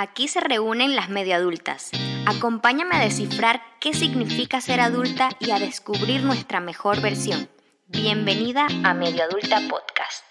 [0.00, 1.90] Aquí se reúnen las medio adultas.
[2.24, 7.48] Acompáñame a descifrar qué significa ser adulta y a descubrir nuestra mejor versión.
[7.88, 10.24] Bienvenida a Medio Adulta Podcast.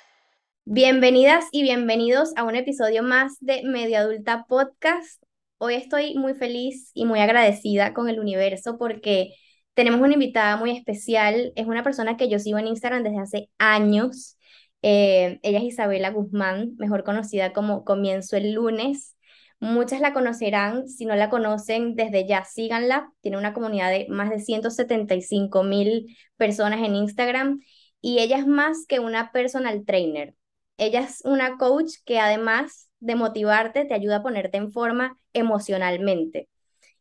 [0.64, 5.22] Bienvenidas y bienvenidos a un episodio más de Medio Adulta Podcast.
[5.58, 9.34] Hoy estoy muy feliz y muy agradecida con el universo porque
[9.74, 11.52] tenemos una invitada muy especial.
[11.58, 14.38] Es una persona que yo sigo en Instagram desde hace años.
[14.81, 19.16] Eh, ella es Isabela Guzmán, mejor conocida como Comienzo el lunes.
[19.59, 23.12] Muchas la conocerán, si no la conocen, desde ya síganla.
[23.22, 27.59] Tiene una comunidad de más de 175 mil personas en Instagram
[27.99, 30.35] y ella es más que una personal trainer.
[30.77, 36.49] Ella es una coach que además de motivarte, te ayuda a ponerte en forma emocionalmente.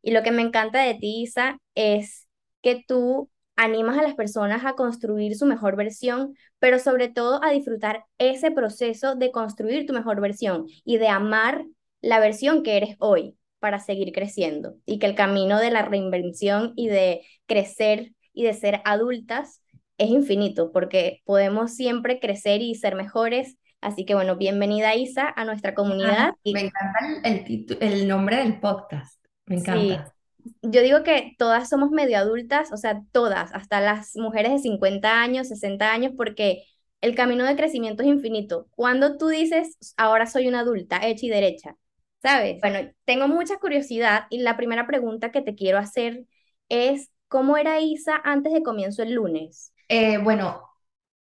[0.03, 2.27] Y lo que me encanta de ti, Isa, es
[2.63, 7.51] que tú animas a las personas a construir su mejor versión, pero sobre todo a
[7.51, 11.65] disfrutar ese proceso de construir tu mejor versión y de amar
[12.01, 16.73] la versión que eres hoy para seguir creciendo y que el camino de la reinvención
[16.77, 19.63] y de crecer y de ser adultas
[19.99, 23.57] es infinito porque podemos siempre crecer y ser mejores.
[23.81, 26.35] Así que bueno, bienvenida Isa a nuestra comunidad.
[26.45, 30.13] me encanta el, el, nombre del podcast, me encanta.
[30.63, 35.21] Yo digo que todas somos medio adultas, o sea, todas, hasta las mujeres de 50
[35.21, 36.63] años, 60 años, porque
[37.01, 38.69] el camino de crecimiento es infinito.
[38.71, 41.77] Cuando tú dices, ahora soy una adulta, hecha y derecha,
[42.27, 42.61] ¿sabes?
[42.61, 46.25] Bueno, tengo mucha curiosidad y la primera pregunta que te quiero hacer
[46.69, 49.73] es, ¿cómo era Isa antes de comienzo el lunes?
[49.89, 50.61] Eh, bueno,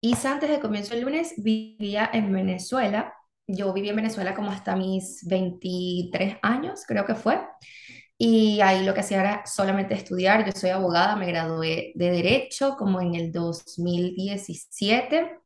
[0.02, 3.12] Isa antes de comienzo el lunes vivía en Venezuela.
[3.48, 7.42] Yo viví en Venezuela como hasta mis 23 años, creo que fue.
[8.20, 10.46] Y ahí lo que hacía era solamente estudiar.
[10.46, 15.40] Yo soy abogada, me gradué de Derecho como en el 2017.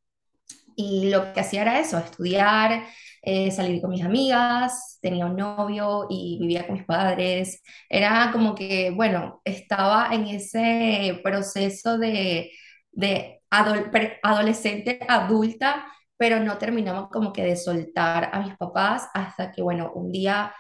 [0.78, 2.86] Y lo que hacía era eso, estudiar,
[3.24, 7.64] eh, salir con mis amigas, tenía un novio y vivía con mis padres.
[7.90, 12.52] Era como que, bueno, estaba en ese proceso de,
[12.94, 13.42] de
[14.24, 15.88] adolescente adulta,
[16.18, 20.54] pero no terminamos como que de soltar a mis papás hasta que, bueno, un día,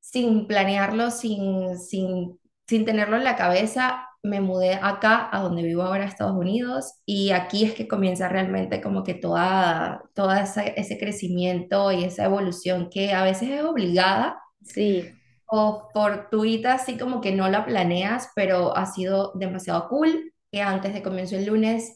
[0.00, 2.38] sin planearlo, sin, sin,
[2.68, 7.30] sin tenerlo en la cabeza, me mudé acá, a donde vivo ahora, Estados Unidos, y
[7.30, 13.12] aquí es que comienza realmente como que toda, toda ese crecimiento y esa evolución que
[13.12, 14.40] a veces es obligada.
[14.62, 15.10] Sí.
[15.46, 20.32] O fortuita, así como que no la planeas, pero ha sido demasiado cool.
[20.50, 21.94] Que antes de comienzo el lunes,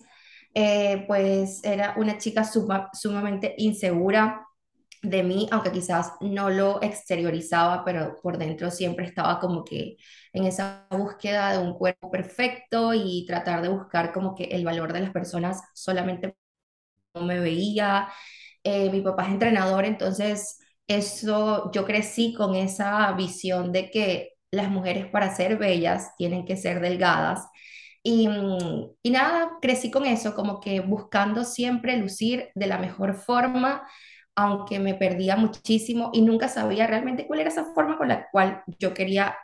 [0.55, 4.47] eh, pues era una chica sumamente insegura,
[5.03, 9.97] de mí, aunque quizás no lo exteriorizaba, pero por dentro siempre estaba como que
[10.33, 14.93] en esa búsqueda de un cuerpo perfecto y tratar de buscar como que el valor
[14.93, 16.37] de las personas solamente
[17.15, 18.09] no me veía.
[18.65, 24.71] Eh, mi papá es entrenador, entonces eso yo crecí con esa visión de que las
[24.71, 27.47] mujeres para ser bellas tienen que ser delgadas.
[28.03, 28.29] Y,
[29.03, 33.87] y nada, crecí con eso, como que buscando siempre lucir de la mejor forma
[34.41, 38.63] aunque me perdía muchísimo y nunca sabía realmente cuál era esa forma con la cual
[38.79, 39.37] yo quería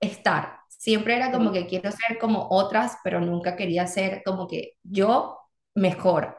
[0.00, 0.58] estar.
[0.68, 5.38] Siempre era como que quiero ser como otras, pero nunca quería ser como que yo
[5.74, 6.38] mejor.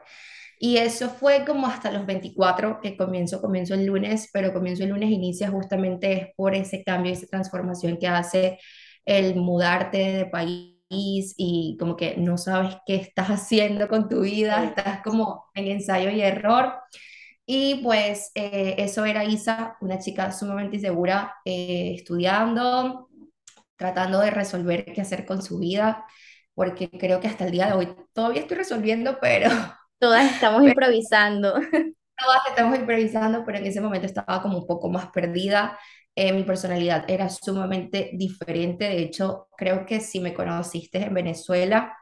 [0.58, 4.90] Y eso fue como hasta los 24 que comienzo, comienzo el lunes, pero comienzo el
[4.90, 8.58] lunes inicia justamente por ese cambio, esa transformación que hace
[9.04, 10.76] el mudarte de país
[11.36, 16.10] y como que no sabes qué estás haciendo con tu vida, estás como en ensayo
[16.10, 16.74] y error.
[17.46, 23.08] Y pues eh, eso era Isa, una chica sumamente insegura, eh, estudiando,
[23.76, 26.06] tratando de resolver qué hacer con su vida,
[26.54, 29.50] porque creo que hasta el día de hoy todavía estoy resolviendo, pero...
[29.98, 31.54] Todas estamos improvisando.
[31.54, 35.78] Todas estamos improvisando, pero en ese momento estaba como un poco más perdida.
[36.14, 38.84] Eh, mi personalidad era sumamente diferente.
[38.84, 41.96] De hecho, creo que si me conociste en Venezuela,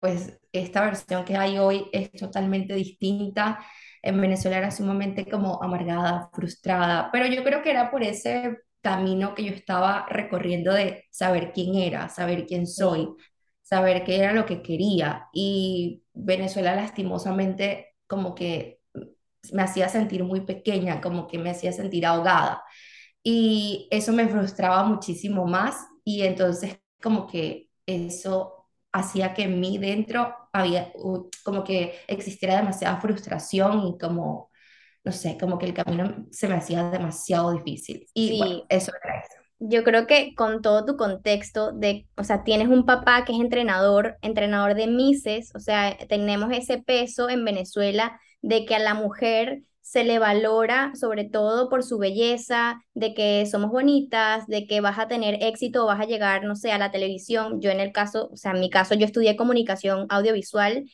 [0.00, 3.58] pues esta versión que hay hoy es totalmente distinta
[4.02, 9.34] en Venezuela era sumamente como amargada, frustrada, pero yo creo que era por ese camino
[9.34, 13.08] que yo estaba recorriendo de saber quién era, saber quién soy,
[13.62, 15.28] saber qué era lo que quería.
[15.32, 18.80] Y Venezuela lastimosamente como que
[19.52, 22.62] me hacía sentir muy pequeña, como que me hacía sentir ahogada.
[23.22, 29.78] Y eso me frustraba muchísimo más y entonces como que eso hacía que en mí
[29.78, 30.92] dentro había
[31.44, 34.50] como que existiera demasiada frustración y como,
[35.04, 38.06] no sé, como que el camino se me hacía demasiado difícil.
[38.14, 39.34] Y bueno, eso era eso.
[39.60, 43.40] Yo creo que con todo tu contexto de, o sea, tienes un papá que es
[43.40, 48.94] entrenador, entrenador de Mises, o sea, tenemos ese peso en Venezuela de que a la
[48.94, 54.80] mujer se le valora sobre todo por su belleza, de que somos bonitas, de que
[54.82, 57.60] vas a tener éxito vas a llegar, no sé, a la televisión.
[57.62, 60.84] Yo en el caso, o sea, en mi caso yo estudié comunicación audiovisual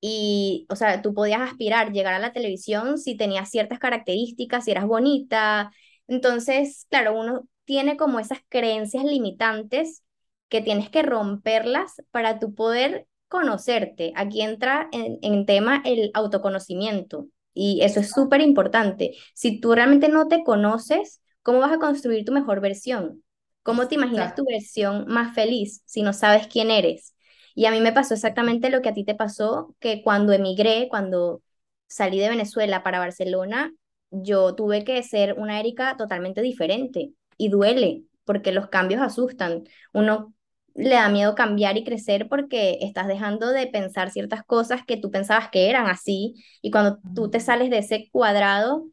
[0.00, 4.70] y, o sea, tú podías aspirar, llegar a la televisión si tenías ciertas características, si
[4.72, 5.72] eras bonita.
[6.08, 10.02] Entonces, claro, uno tiene como esas creencias limitantes
[10.48, 14.12] que tienes que romperlas para tú poder conocerte.
[14.16, 17.28] Aquí entra en, en tema el autoconocimiento.
[17.54, 19.12] Y eso es súper importante.
[19.34, 23.22] Si tú realmente no te conoces, ¿cómo vas a construir tu mejor versión?
[23.62, 27.14] ¿Cómo te imaginas tu versión más feliz si no sabes quién eres?
[27.54, 30.88] Y a mí me pasó exactamente lo que a ti te pasó, que cuando emigré,
[30.90, 31.42] cuando
[31.86, 33.72] salí de Venezuela para Barcelona,
[34.10, 39.64] yo tuve que ser una Erika totalmente diferente y duele porque los cambios asustan.
[39.92, 40.33] Uno
[40.74, 45.10] le da miedo cambiar y crecer porque estás dejando de pensar ciertas cosas que tú
[45.10, 48.86] pensabas que eran así y cuando tú te sales de ese cuadrado,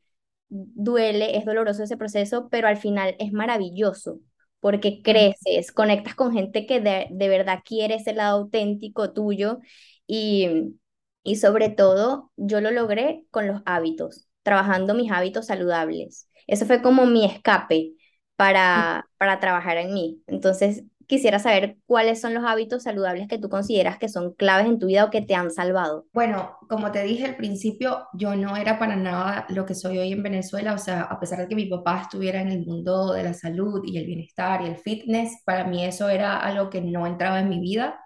[0.50, 4.20] duele, es doloroso ese proceso, pero al final es maravilloso
[4.60, 9.60] porque creces, conectas con gente que de, de verdad quiere ese lado auténtico tuyo
[10.08, 10.76] y,
[11.24, 16.28] y sobre todo yo lo logré con los hábitos, trabajando mis hábitos saludables.
[16.48, 17.94] Eso fue como mi escape
[18.36, 20.22] para, para trabajar en mí.
[20.28, 24.80] Entonces, quisiera saber cuáles son los hábitos saludables que tú consideras que son claves en
[24.80, 26.06] tu vida o que te han salvado.
[26.14, 30.14] Bueno, como te dije al principio, yo no era para nada lo que soy hoy
[30.14, 33.24] en Venezuela, o sea, a pesar de que mi papá estuviera en el mundo de
[33.24, 37.06] la salud y el bienestar y el fitness, para mí eso era algo que no
[37.08, 38.00] entraba en mi vida.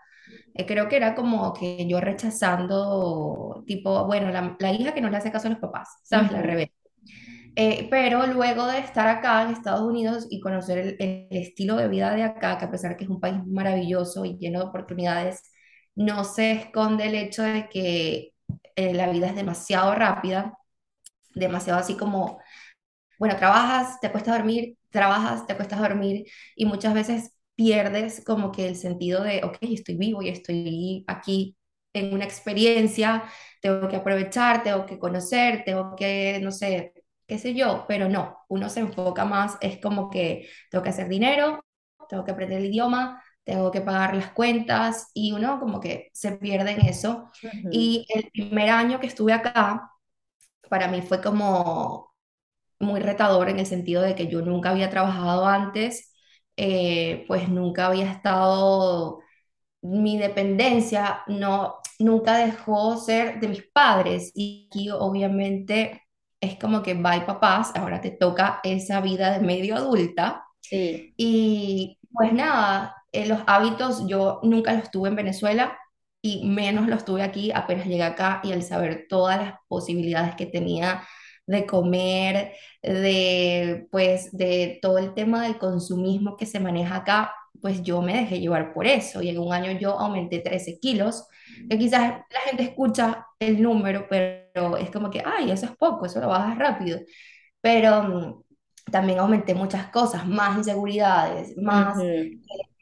[0.56, 5.12] Eh, creo que era como que yo rechazando, tipo, bueno, la, la hija que no
[5.12, 6.32] le hace caso a los papás, ¿sabes?
[6.32, 6.75] La rebelde.
[7.58, 11.88] Eh, pero luego de estar acá en Estados Unidos y conocer el, el, estilo de
[11.88, 15.42] vida de acá, que a pesar que es un país maravilloso y lleno de oportunidades,
[15.96, 18.34] no se esconde el hecho de que
[18.76, 20.58] eh, la vida es demasiado rápida,
[21.36, 22.40] demasiado así como,
[23.20, 26.26] bueno, trabajas, te cuesta dormir, trabajas, te cuesta dormir
[26.56, 31.58] y muchas veces pierdes como que el sentido de, ok, estoy vivo y estoy aquí
[31.94, 33.24] en una experiencia,
[33.62, 36.94] tengo que aprovechar, tengo que conocer, tengo que, no sé,
[37.28, 41.10] qué sé yo, pero no, uno se enfoca más, es como que tengo que hacer
[41.10, 41.64] dinero,
[42.10, 46.34] tengo que aprender el idioma, tengo que pagar las cuentas y uno como que se
[46.34, 47.30] pierde en eso.
[47.70, 49.92] Y el primer año que estuve acá,
[50.70, 52.14] para mí fue como
[52.80, 56.14] muy retador en el sentido de que yo nunca había trabajado antes,
[56.58, 59.20] eh, pues nunca había estado,
[59.82, 66.04] mi dependencia no, nunca dejó ser de mis padres y aquí obviamente
[66.46, 70.46] es como que bye papás, ahora te toca esa vida de medio adulta.
[70.62, 71.14] Sí.
[71.18, 75.78] Y pues nada, eh, los hábitos yo nunca los tuve en Venezuela
[76.22, 80.46] y menos los tuve aquí apenas llegué acá y al saber todas las posibilidades que
[80.48, 81.04] tenía
[81.48, 87.84] de comer, de pues de todo el tema del consumismo que se maneja acá, pues
[87.84, 91.28] yo me dejé llevar por eso y en un año yo aumenté 13 kilos,
[91.70, 92.02] que quizás
[92.32, 94.45] la gente escucha el número, pero
[94.78, 97.00] es como que, ay, eso es poco, eso lo bajas rápido,
[97.62, 98.44] pero mm,
[98.92, 101.98] también aumenté muchas cosas, más inseguridades, más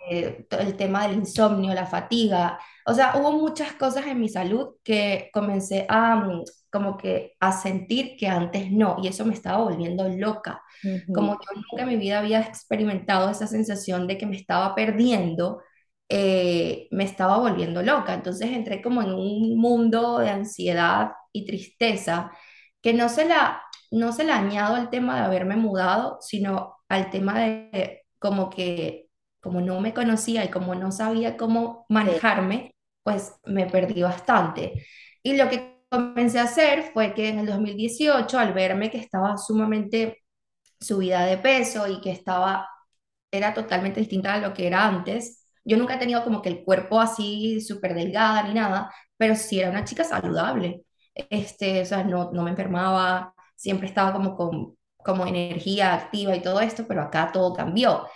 [0.10, 4.75] eh, el tema del insomnio, la fatiga, o sea, hubo muchas cosas en mi salud
[4.84, 9.64] que comencé a mm, como que a sentir que antes no, y eso me estaba
[9.64, 10.62] volviendo loca.
[11.14, 15.62] Como yo nunca en mi vida había experimentado esa sensación de que me estaba perdiendo,
[16.09, 18.14] eh, me estaba volviendo loca.
[18.14, 22.31] Entonces entré como en un mundo de ansiedad y tristeza
[22.81, 27.09] que no se la, no se la añado al tema de haberme mudado, sino al
[27.11, 29.09] tema de como que
[29.42, 34.85] como no me conocía y como no sabía cómo manejarme, pues me perdí bastante.
[35.21, 39.37] Y lo que comencé a hacer fue que en el 2018, al verme que estaba
[39.37, 40.23] sumamente
[40.80, 42.69] subida de peso y que estaba,
[43.31, 46.63] era totalmente distinta a lo que era antes, yo nunca he tenido como que el
[46.63, 50.83] cuerpo así súper delgada ni nada, pero sí era una chica saludable.
[51.16, 56.42] Este, o sea, no, no me enfermaba, siempre estaba como con como energía activa y
[56.42, 58.08] todo esto, pero acá todo cambió.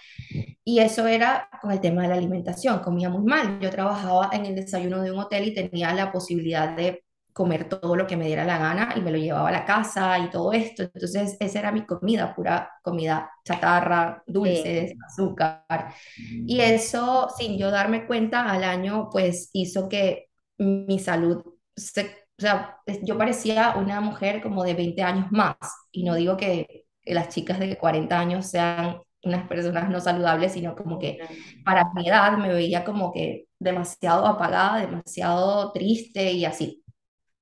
[0.64, 3.60] Y eso era con el tema de la alimentación, comía muy mal.
[3.60, 7.96] Yo trabajaba en el desayuno de un hotel y tenía la posibilidad de comer todo
[7.96, 10.54] lo que me diera la gana y me lo llevaba a la casa y todo
[10.54, 10.84] esto.
[10.84, 15.94] Entonces, esa era mi comida, pura comida chatarra, dulces, azúcar.
[16.18, 21.44] Y eso, sin yo darme cuenta, al año, pues hizo que mi salud
[21.76, 25.56] se o sea, yo parecía una mujer como de 20 años más,
[25.92, 30.76] y no digo que, las chicas de 40 años sean unas personas no saludables, sino
[30.76, 31.20] como que
[31.64, 36.84] para mi edad me veía como que demasiado apagada, demasiado triste y así.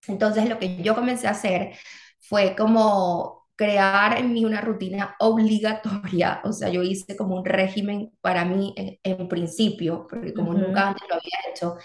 [0.07, 1.75] Entonces lo que yo comencé a hacer
[2.19, 8.11] fue como crear en mí una rutina obligatoria, o sea, yo hice como un régimen
[8.21, 11.77] para mí en, en principio, porque como nunca antes lo había hecho,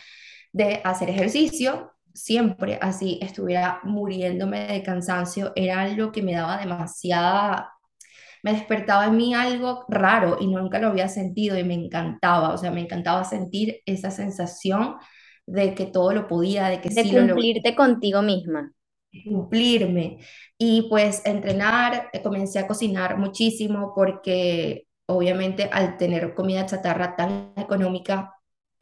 [0.52, 7.72] de hacer ejercicio, siempre así estuviera muriéndome de cansancio, era algo que me daba demasiada,
[8.42, 12.58] me despertaba en mí algo raro y nunca lo había sentido y me encantaba, o
[12.58, 14.96] sea, me encantaba sentir esa sensación
[15.46, 18.70] de que todo lo podía, de que De sí lo cumplirte contigo misma.
[19.24, 20.18] cumplirme.
[20.58, 27.52] Y pues entrenar, eh, comencé a cocinar muchísimo porque obviamente al tener comida chatarra tan
[27.56, 28.34] económica,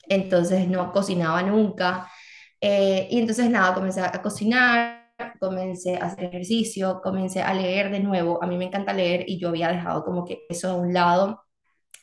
[0.09, 2.11] entonces no cocinaba nunca.
[2.61, 5.07] Eh, y entonces nada, comencé a cocinar,
[5.41, 8.43] comencé a hacer ejercicio, comencé a leer de nuevo.
[8.43, 11.45] A mí me encanta leer y yo había dejado como que eso a un lado.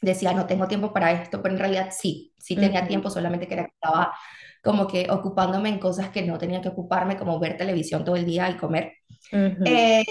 [0.02, 3.48] Decía, no tengo tiempo para esto, pero en realidad sí, sí tenía Ujú, tiempo, solamente
[3.48, 4.14] que era que estaba
[4.64, 8.26] como que ocupándome en cosas que no tenía que ocuparme, como ver televisión todo el
[8.26, 8.94] día y comer.
[9.32, 9.66] ujú.
[9.66, 10.04] Eh,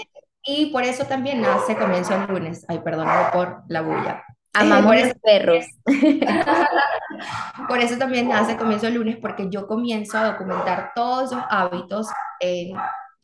[0.45, 2.65] y por eso también nace Comienzo el lunes.
[2.67, 4.23] Ay, perdóname por la bulla.
[4.59, 5.65] Eh, Amamos los eso, perros.
[7.67, 12.07] por eso también nace Comienzo el lunes, porque yo comienzo a documentar todos esos hábitos
[12.39, 12.75] en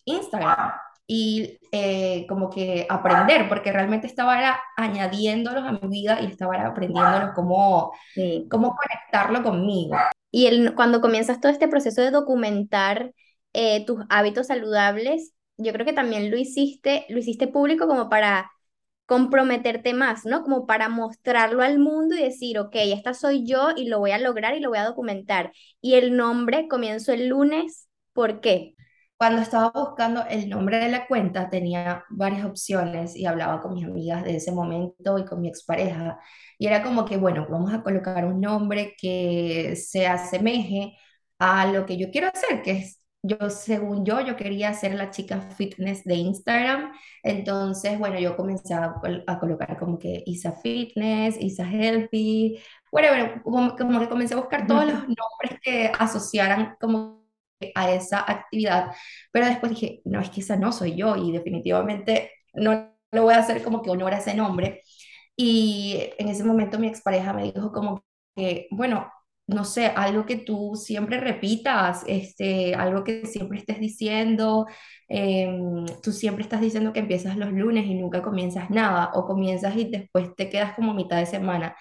[0.05, 0.71] Instagram
[1.07, 6.55] y eh, como que aprender, porque realmente estaba era añadiéndolos a mi vida y estaba
[6.55, 8.47] era aprendiéndolos cómo, Sí.
[8.50, 9.97] cómo conectarlo conmigo.
[10.31, 13.11] Y el, cuando comienzas todo este proceso de documentar
[13.53, 18.50] eh, tus hábitos saludables, yo creo que también lo hiciste, lo hiciste público como para
[19.11, 20.41] comprometerte más, ¿no?
[20.41, 24.17] Como para mostrarlo al mundo y decir, ok, esta soy yo y lo voy a
[24.17, 25.51] lograr y lo voy a documentar.
[25.81, 28.73] Y el nombre comienzo el lunes, ¿por qué?
[29.17, 33.83] Cuando estaba buscando el nombre de la cuenta, tenía varias opciones y hablaba con mis
[33.83, 36.17] amigas de ese momento y con mi expareja.
[36.57, 40.95] Y era como que, bueno, vamos a colocar un nombre que se asemeje
[41.37, 45.11] a lo que yo quiero hacer, que es, yo, según yo, yo quería ser la
[45.11, 46.91] chica fitness de Instagram.
[47.23, 48.95] Entonces, bueno, yo comencé a,
[49.27, 52.59] a colocar como que Isa Fitness, Isa Healthy,
[52.91, 57.21] bueno, bueno, como, como que comencé a buscar todos los nombres que asociaran como
[57.75, 58.91] a esa actividad
[59.31, 63.33] pero después dije, no, es que esa no soy yo y definitivamente no le voy
[63.33, 64.81] a hacer como que honor a ese nombre.
[65.35, 68.03] Y en ese momento mi expareja me dijo como
[68.35, 69.11] que, bueno,
[69.51, 74.65] no sé, algo que tú siempre repitas, este, algo que siempre estés diciendo,
[75.10, 79.75] em, tú siempre estás diciendo que empiezas los lunes y nunca comienzas nada, o comienzas
[79.77, 81.75] y después te quedas como mitad de semana.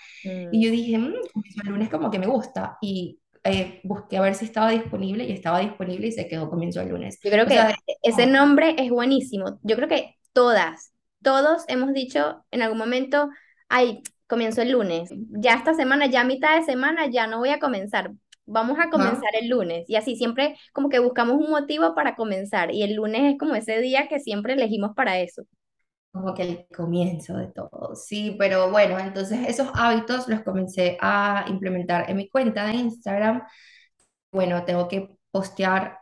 [0.50, 0.66] Y Mm.
[0.66, 4.34] yo dije, "Mm, comienzo el lunes como que me gusta, y eh, busqué a ver
[4.34, 7.18] si estaba disponible y estaba disponible y se quedó comienzo el lunes.
[7.22, 9.58] Yo creo O sea, que ese nombre es buenísimo.
[9.62, 13.28] Yo creo que todas, todos hemos dicho en algún momento,
[13.68, 15.10] ay, comienzo el lunes.
[15.30, 18.12] Ya esta semana, ya mitad de semana, ya no voy a comenzar.
[18.46, 19.86] Vamos a comenzar el lunes.
[19.90, 22.72] Y así siempre como que buscamos un motivo para comenzar.
[22.74, 25.44] Y el lunes es como ese día que siempre elegimos para eso.
[26.12, 27.94] como que el comienzo de todo.
[27.94, 33.42] Sí, pero bueno, entonces esos hábitos los comencé a implementar en mi cuenta de Instagram.
[34.32, 35.98] Bueno, tengo que postear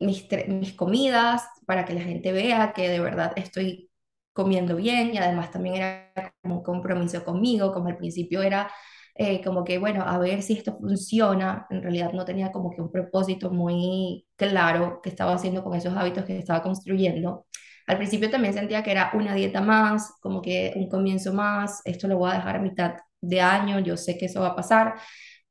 [0.00, 3.90] mis, mis comidas para que la gente vea que de verdad estoy
[4.34, 8.70] comiendo bien y además también era como un compromiso conmigo, como al principio era
[9.16, 12.82] eh, como que, bueno, a ver si esto funciona, en realidad no tenía como que
[12.82, 17.46] un propósito muy claro que estaba haciendo con esos hábitos que estaba construyendo.
[17.86, 22.08] Al principio también sentía que era una dieta más, como que un comienzo más, esto
[22.08, 24.94] lo voy a dejar a mitad de año, yo sé que eso va a pasar,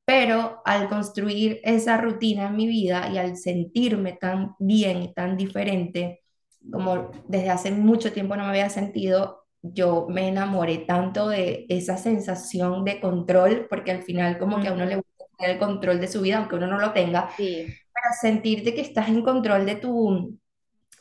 [0.06, 5.38] pero al construir esa rutina en mi vida y al sentirme tan bien y tan
[5.38, 6.23] diferente,
[6.72, 11.98] como desde hace mucho tiempo no me había sentido, yo me enamoré tanto de esa
[11.98, 16.00] sensación de control, porque al final como que a uno le gusta tener el control
[16.02, 17.80] de su vida, aunque uno no lo tenga, Sí.
[17.94, 20.40] para sentirte que estás en control de tu,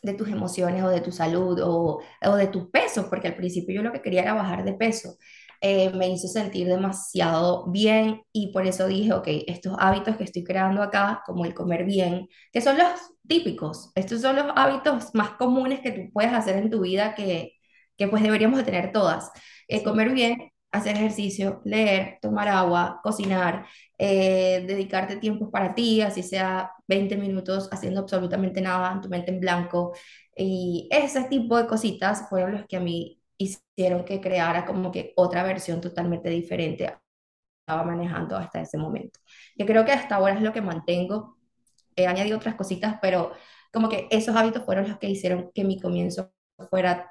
[0.02, 3.74] de tus emociones o de tu salud o, o de tu peso, porque al principio
[3.76, 5.16] yo lo que quería era bajar de peso.
[5.64, 10.42] Eh, me hizo sentir demasiado bien y por eso dije, ok, estos hábitos que estoy
[10.44, 12.88] creando acá, como el comer bien, que son los
[13.28, 17.52] típicos, estos son los hábitos más comunes que tú puedes hacer en tu vida que,
[17.96, 19.30] que pues deberíamos de tener todas.
[19.68, 19.84] Eh, Sí.
[19.84, 20.36] comer bien,
[20.72, 23.66] hacer ejercicio, leer, tomar agua, cocinar,
[23.98, 29.40] eh, dedicarte tiempos para ti, así sea 20 minutos haciendo absolutamente nada, tu mente en
[29.40, 29.92] blanco.
[30.36, 35.12] Y ese tipo de cositas fueron los que a mí hicieron que creara como que
[35.16, 37.02] otra versión totalmente diferente a
[37.62, 39.20] estaba manejando hasta ese momento.
[39.56, 41.38] Yo creo que hasta ahora es lo que mantengo.
[41.96, 43.32] He añadido otras cositas, pero
[43.72, 46.32] como que esos hábitos fueron los que hicieron que mi comienzo
[46.70, 47.10] fuera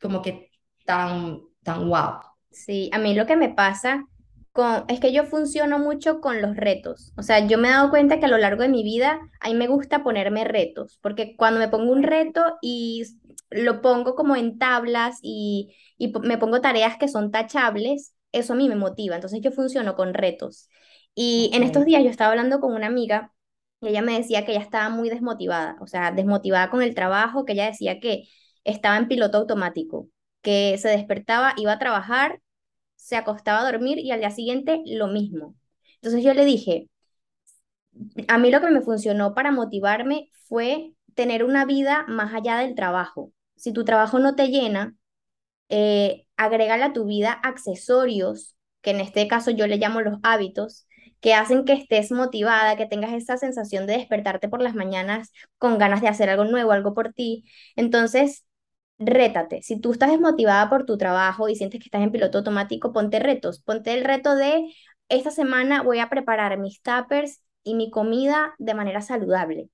[0.00, 0.50] como que
[0.84, 2.20] tan, tan wow.
[2.50, 4.06] Sí, a mí lo que me pasa
[4.52, 7.12] con, es que yo funciono mucho con los retos.
[7.16, 9.48] O sea, yo me he dado cuenta que a lo largo de mi vida a
[9.48, 13.04] mí me gusta ponerme retos, porque cuando me pongo un reto y
[13.50, 18.56] lo pongo como en tablas y, y me pongo tareas que son tachables, eso a
[18.56, 19.16] mí me motiva.
[19.16, 20.68] Entonces yo funciono con retos.
[21.14, 23.32] Y en estos días yo estaba hablando con una amiga
[23.80, 27.44] y ella me decía que ella estaba muy desmotivada, o sea, desmotivada con el trabajo,
[27.44, 28.24] que ella decía que
[28.64, 30.08] estaba en piloto automático,
[30.40, 32.40] que se despertaba, iba a trabajar,
[32.96, 35.56] se acostaba a dormir y al día siguiente lo mismo.
[35.96, 36.88] Entonces yo le dije,
[38.28, 42.74] a mí lo que me funcionó para motivarme fue tener una vida más allá del
[42.74, 43.32] trabajo.
[43.56, 44.94] Si tu trabajo no te llena,
[45.68, 50.86] eh, a tu vida accesorios, que en este caso yo le llamo los hábitos,
[51.20, 55.78] que hacen que estés motivada, que tengas esa sensación de despertarte por las mañanas con
[55.78, 57.44] ganas de hacer algo nuevo, algo por ti.
[57.76, 58.44] Entonces,
[58.98, 59.62] rétate.
[59.62, 63.20] Si tú estás desmotivada por tu trabajo y sientes que estás en piloto automático, ponte
[63.20, 63.60] retos.
[63.62, 64.64] Ponte el reto de
[65.08, 69.68] esta semana voy a preparar mis tuppers y mi comida de manera saludable.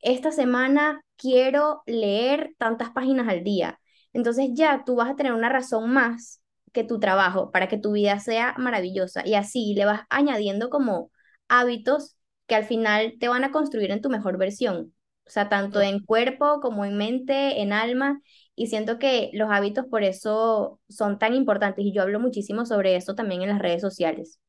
[0.00, 3.78] Esta semana quiero leer tantas páginas al día.
[4.12, 6.42] Entonces ya tú vas a tener una razón más
[6.72, 9.26] que tu trabajo, para que tu vida sea maravillosa.
[9.26, 11.10] Y así le vas añadiendo como
[11.48, 12.16] hábitos
[12.46, 14.94] que al final te van a construir en tu mejor versión.
[15.26, 18.20] O sea, tanto en cuerpo como en mente, en alma.
[18.56, 21.84] Y siento que los hábitos por eso son tan importantes.
[21.84, 24.40] Y yo hablo muchísimo sobre eso también en las redes sociales.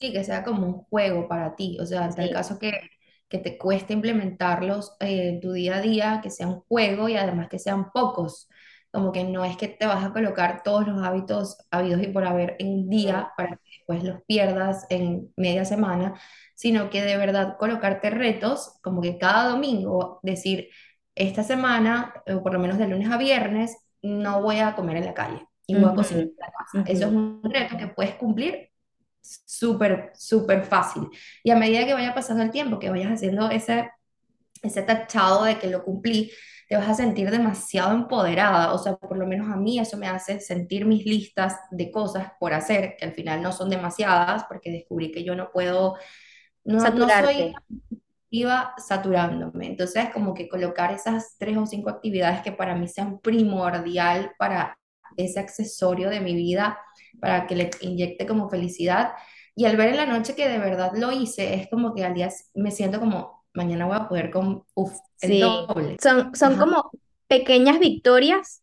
[0.00, 1.76] Sí, que sea como un juego para ti.
[1.80, 2.72] O sea, en el caso que,
[3.28, 7.16] que te cueste implementarlos eh, en tu día a día, que sea un juego y
[7.16, 8.48] además que sean pocos.
[8.90, 12.24] Como que no es que te vas a colocar todos los hábitos habidos y por
[12.24, 16.14] haber en un día para que después los pierdas en media semana,
[16.54, 20.68] sino que de verdad colocarte retos, como que cada domingo decir,
[21.14, 25.06] esta semana, o por lo menos de lunes a viernes, no voy a comer en
[25.06, 26.82] la calle y voy a cocinar en la casa.
[26.86, 28.67] Eso es un reto que puedes cumplir
[29.46, 31.08] súper, súper fácil.
[31.42, 33.90] Y a medida que vaya pasando el tiempo, que vayas haciendo ese,
[34.62, 36.30] ese tachado de que lo cumplí,
[36.68, 40.06] te vas a sentir demasiado empoderada, o sea, por lo menos a mí eso me
[40.06, 44.70] hace sentir mis listas de cosas por hacer, que al final no son demasiadas, porque
[44.70, 45.96] descubrí que yo no puedo,
[46.64, 47.54] no, no soy
[48.30, 49.66] iba saturándome.
[49.66, 54.78] Entonces, como que colocar esas tres o cinco actividades que para mí sean primordial para
[55.16, 56.78] ese accesorio de mi vida,
[57.20, 59.12] para que le inyecte como felicidad.
[59.54, 62.14] Y al ver en la noche que de verdad lo hice, es como que al
[62.14, 65.96] día me siento como, mañana voy a poder con, uf, el doble.
[66.00, 66.90] Son, son como
[67.26, 68.62] pequeñas victorias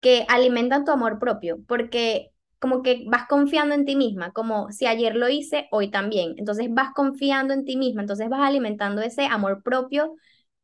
[0.00, 4.86] que alimentan tu amor propio, porque como que vas confiando en ti misma, como si
[4.86, 6.34] ayer lo hice, hoy también.
[6.38, 10.14] Entonces vas confiando en ti misma, entonces vas alimentando ese amor propio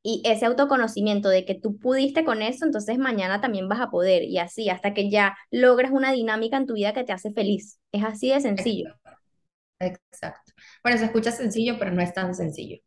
[0.02, 4.22] y ese autoconocimiento de que tú pudiste con eso, entonces mañana también vas a poder
[4.22, 7.78] y así hasta que ya logras una dinámica en tu vida que te hace feliz.
[7.92, 8.94] Es así de sencillo.
[9.78, 10.52] Exacto.
[10.82, 12.78] Bueno, se escucha sencillo, pero no es tan sencillo.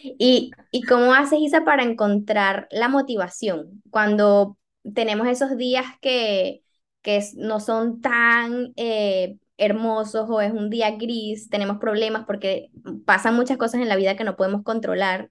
[0.00, 4.56] ¿Y, ¿Y cómo haces, Isa, para encontrar la motivación cuando
[4.94, 6.62] tenemos esos días que,
[7.02, 12.70] que no son tan eh, hermosos o es un día gris, tenemos problemas porque
[13.04, 15.30] pasan muchas cosas en la vida que no podemos controlar?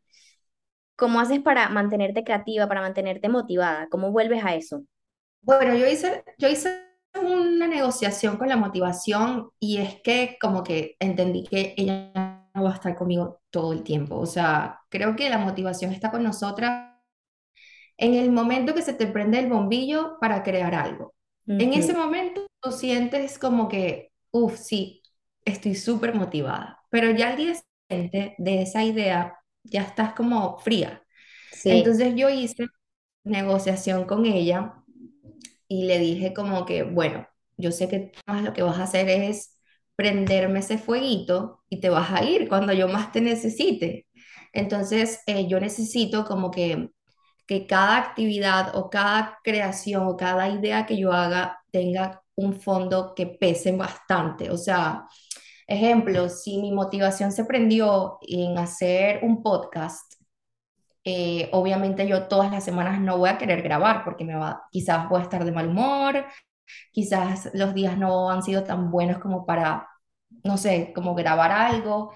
[0.97, 3.88] ¿Cómo haces para mantenerte creativa, para mantenerte motivada?
[3.89, 4.83] ¿Cómo vuelves a eso?
[5.41, 6.81] Bueno, yo hice, yo hice
[7.21, 12.71] una negociación con la motivación y es que como que entendí que ella no va
[12.71, 14.17] a estar conmigo todo el tiempo.
[14.17, 16.95] O sea, creo que la motivación está con nosotras
[17.97, 21.13] en el momento que se te prende el bombillo para crear algo.
[21.47, 25.01] En ese momento tú sientes como que, uff, sí,
[25.45, 27.53] estoy súper motivada, pero ya al día
[27.88, 29.38] siguiente de esa idea
[29.71, 31.03] ya estás como fría.
[31.67, 32.67] Entonces yo hice
[33.23, 34.75] negociación con ella
[35.67, 37.27] y le dije como que, bueno,
[37.58, 39.58] yo sé que más lo que vas a hacer es
[39.95, 44.08] prenderme ese fueguito y te vas a ir cuando yo más te necesite.
[44.53, 46.91] Entonces, eh, yo necesito como que,
[47.47, 53.13] que cada actividad o cada creación o cada idea que yo haga tenga un fondo
[53.15, 54.51] que pese bastante.
[54.51, 55.08] O sea,
[55.67, 60.13] ejemplo, si mi motivación se prendió en hacer un podcast,
[61.03, 65.08] eh, obviamente yo todas las semanas no voy a querer grabar porque me va, quizás
[65.10, 66.25] voy a estar de mal humor,
[66.91, 69.88] quizás los días no han sido tan buenos como para,
[70.43, 72.12] no sé, como grabar algo,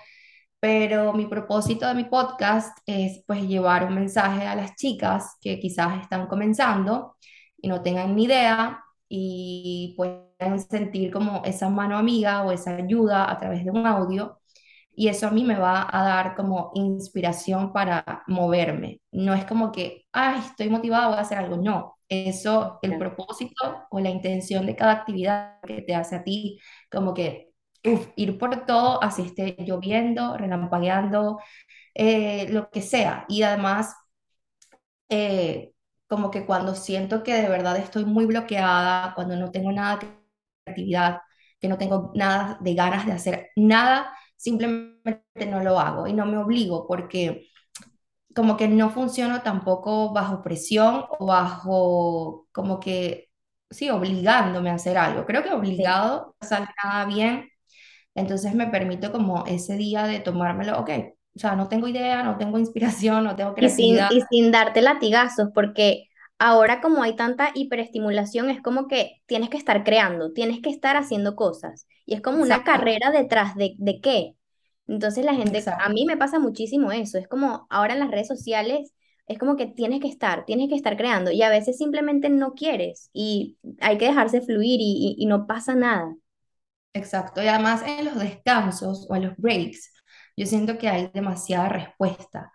[0.60, 5.60] pero mi propósito de mi podcast es pues llevar un mensaje a las chicas que
[5.60, 7.18] quizás están comenzando
[7.58, 13.30] y no tengan ni idea y puedan sentir como esa mano amiga o esa ayuda
[13.32, 14.40] a través de un audio
[14.96, 19.02] y eso a mí me va a dar como inspiración para moverme.
[19.12, 21.58] No es como que, ay, estoy motivada, voy a hacer algo.
[21.58, 26.60] No, eso, el propósito o la intención de cada actividad que te hace a ti,
[26.92, 27.52] como que
[28.16, 31.40] ir por todo, así esté lloviendo, relampagueando,
[31.96, 33.26] eh, lo que sea.
[33.30, 33.96] Y además,
[35.10, 35.74] eh,
[36.08, 40.08] como que cuando siento que de verdad estoy muy bloqueada, cuando no tengo nada de
[40.74, 41.20] creatividad,
[41.60, 46.26] que no tengo nada de ganas de hacer nada, simplemente no lo hago y no
[46.26, 47.48] me obligo porque
[48.36, 53.30] como que no funciono tampoco bajo presión o bajo como que,
[53.70, 55.26] sí, obligándome a hacer algo.
[55.26, 57.50] Creo que obligado no sale nada bien,
[58.16, 60.90] entonces me permito como ese día de tomármelo, ok,
[61.36, 64.10] o sea, no tengo idea, no tengo inspiración, no tengo Y sin, creatividad.
[64.10, 66.10] y sin darte latigazos, porque
[66.42, 70.98] ahora como hay tanta hiperestimulación, es como que tienes que estar creando, tienes que estar
[70.98, 71.88] haciendo cosas.
[72.06, 74.36] Y es como una carrera detrás de, de qué.
[74.88, 78.28] Entonces la gente, a mí me pasa muchísimo eso, es como ahora en las redes
[78.28, 78.94] sociales,
[79.28, 82.54] es como que tienes que estar, tienes que estar creando y a veces simplemente no
[82.54, 86.16] quieres y hay que dejarse fluir y, y y no pasa nada.
[86.94, 87.42] exacto.
[87.44, 89.94] Y además en los descansos o en los breaks,
[90.38, 92.52] yo siento que hay demasiada respuesta.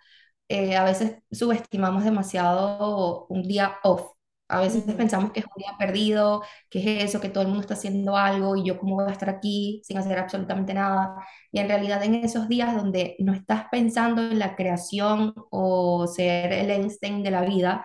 [0.48, 4.12] Eh, a veces subestimamos demasiado un día off.
[4.48, 4.92] A veces Ujú.
[4.96, 8.16] pensamos que es un día perdido, que es eso, que todo el mundo está haciendo
[8.16, 11.16] algo y yo cómo voy a estar aquí sin hacer absolutamente nada.
[11.50, 16.52] Y en realidad en esos días donde no estás pensando en la creación o ser
[16.52, 17.84] el Einstein de la vida,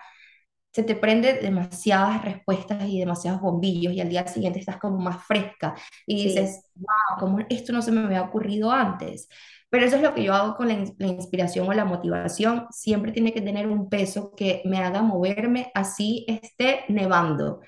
[0.72, 5.22] se te prende demasiadas respuestas y demasiados bombillos y al día siguiente estás como más
[5.26, 5.74] fresca
[6.06, 9.28] y Sí, dices, wow, ¿cómo esto no se me había ocurrido antes?
[9.72, 12.66] Pero eso es lo que yo hago con la, la inspiración o la motivación.
[12.70, 17.60] Siempre tiene que tener un peso que me haga moverme así esté nevando.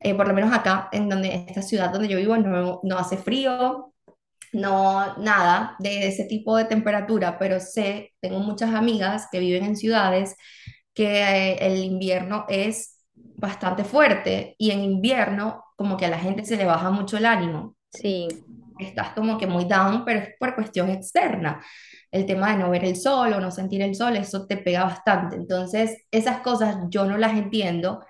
[0.00, 3.16] Eh, por lo menos acá, en donde esta ciudad donde yo vivo, no, no hace
[3.16, 3.94] frío,
[4.52, 9.76] no nada de ese tipo de temperatura, pero sé, tengo muchas amigas que viven en
[9.76, 10.36] ciudades
[10.94, 16.44] que eh, el invierno es bastante fuerte y en invierno como que a la gente
[16.44, 17.76] se le baja mucho el ánimo.
[17.90, 18.28] sí,
[18.78, 21.62] Estás como que muy down, pero es por cuestión externa.
[22.10, 24.84] El tema de no ver el sol o no sentir el sol, eso te pega
[24.84, 25.36] bastante.
[25.36, 28.04] Entonces, esas cosas yo no las entiendo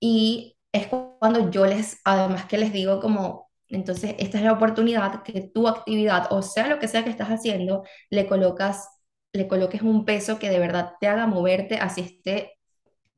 [0.00, 5.22] y es cuando yo les, además que les digo como, entonces esta es la oportunidad
[5.22, 8.88] que tu actividad, o sea, lo que sea que estás haciendo, le colocas,
[9.32, 12.54] le coloques un peso que de verdad te haga moverte, así esté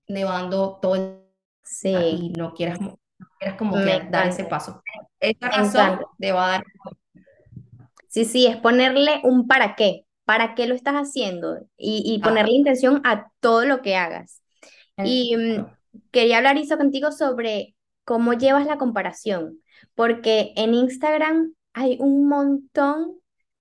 [0.08, 1.22] nevando todo el
[1.64, 2.78] sí, y no quieras,
[3.38, 4.82] quieras como dar ese paso.
[5.20, 6.04] Esa me razón encanta.
[6.18, 6.64] te va a dar
[8.08, 12.52] Sí, sí, es ponerle un para qué, para qué lo estás haciendo y, y ponerle
[12.52, 14.42] intención a todo lo que hagas.
[15.02, 15.66] Y mm,
[16.12, 17.74] quería hablar, Isa, contigo sobre
[18.04, 19.60] cómo llevas la comparación,
[19.94, 23.18] porque en Instagram hay un montón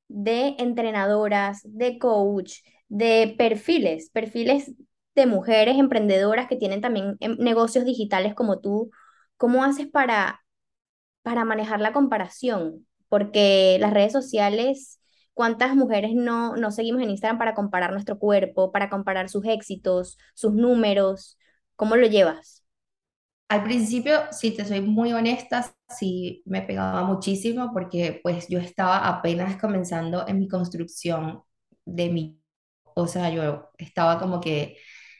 [0.07, 4.71] de entrenadoras, de coach, de perfiles, perfiles
[5.15, 8.91] de mujeres emprendedoras que tienen también em, negocios digitales como tú.
[9.37, 10.41] ¿Cómo haces para
[11.23, 15.01] para manejar la comparación, porque las redes sociales,
[15.33, 20.17] ¿cuántas mujeres no, no seguimos en Instagram para comparar nuestro cuerpo, para comparar sus éxitos,
[20.35, 21.37] sus números?
[21.75, 22.65] ¿Cómo lo llevas?
[23.47, 29.07] Al principio, si te soy muy honesta, sí me pegaba muchísimo porque pues yo estaba
[29.07, 31.43] apenas comenzando en mi construcción
[31.85, 32.39] de mi,
[32.95, 34.77] o sea, yo estaba como que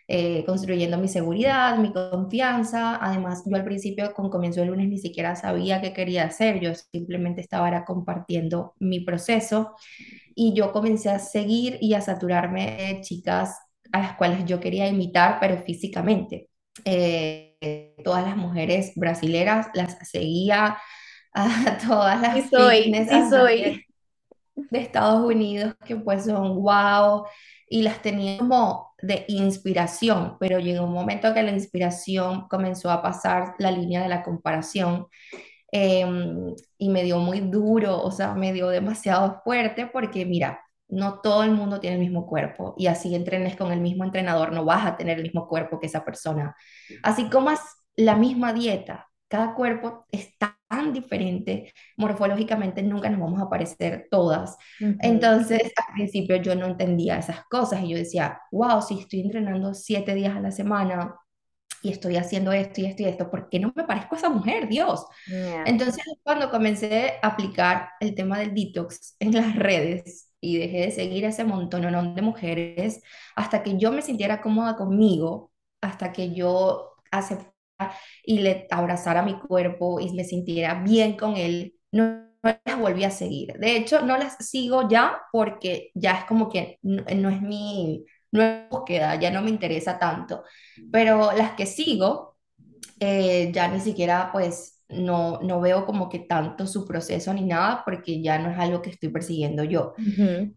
[0.07, 2.97] eh, construyendo mi seguridad, mi confianza.
[3.03, 6.73] Además, yo al principio con comienzo el lunes ni siquiera sabía qué quería hacer, yo
[6.75, 9.75] simplemente estaba era compartiendo mi proceso
[10.35, 13.57] y yo comencé a seguir y a saturarme de chicas
[13.91, 16.49] a las cuales yo quería imitar, pero físicamente.
[16.83, 20.77] Eh, todas las mujeres brasileras las seguía,
[21.33, 23.85] a todas Sí las soy, fitness sí soy.
[24.55, 27.25] de Estados Unidos que pues son wow
[27.75, 33.01] y las tenía como de inspiración, pero llegó un momento que la inspiración comenzó a
[33.01, 35.07] pasar la línea de la comparación
[35.73, 41.19] em, y me dio muy duro, o sea, me dio demasiado fuerte porque mira, no
[41.19, 44.63] todo el mundo tiene el mismo cuerpo y así entrenes con el mismo entrenador, no
[44.63, 46.55] vas a tener el mismo cuerpo que esa persona.
[47.03, 47.59] Así como es
[47.97, 50.29] la misma dieta, cada cuerpo es
[50.85, 54.57] tan diferente, morfológicamente nunca nos vamos a parecer todas.
[55.01, 59.73] Entonces, al principio yo no entendía esas cosas y yo decía, wow, si estoy entrenando
[59.73, 61.15] siete días a la semana
[61.81, 64.29] y estoy haciendo esto y esto y esto, ¿por qué no me parezco a esa
[64.29, 65.05] mujer, Dios?
[65.65, 70.91] Entonces, cuando comencé a aplicar el tema del detox en las redes y dejé de
[70.91, 73.01] seguir ese montón de mujeres
[73.35, 77.54] hasta que yo me sintiera cómoda conmigo, hasta que yo aceptara
[78.23, 83.11] y le abrazara mi cuerpo y me sintiera bien con él, no, las volví a
[83.11, 83.53] seguir.
[83.59, 88.69] De hecho, no las sigo ya porque ya es como que no, es mi, es
[88.69, 90.43] búsqueda, ya no me interesa tanto.
[90.91, 92.37] Pero las que sigo,
[92.99, 97.83] eh, ya ni siquiera pues no, no veo como que tanto su proceso ni nada
[97.85, 99.93] porque ya no es algo que estoy persiguiendo yo.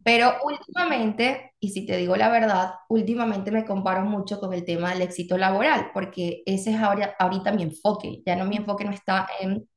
[0.02, 4.90] Pero últimamente, y si te digo la verdad, últimamente me comparo mucho con el tema
[4.92, 8.92] del éxito laboral porque ese es ahora, ahorita mi enfoque, ya no mi enfoque no
[8.92, 9.68] está en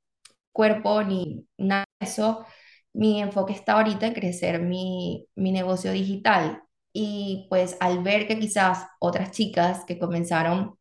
[0.52, 2.46] cuerpo ni nada de eso,
[2.94, 6.64] mi enfoque está ahorita en crecer mi, mi negocio digital.
[6.94, 10.78] Y pues al ver que quizás otras chicas que comenzaron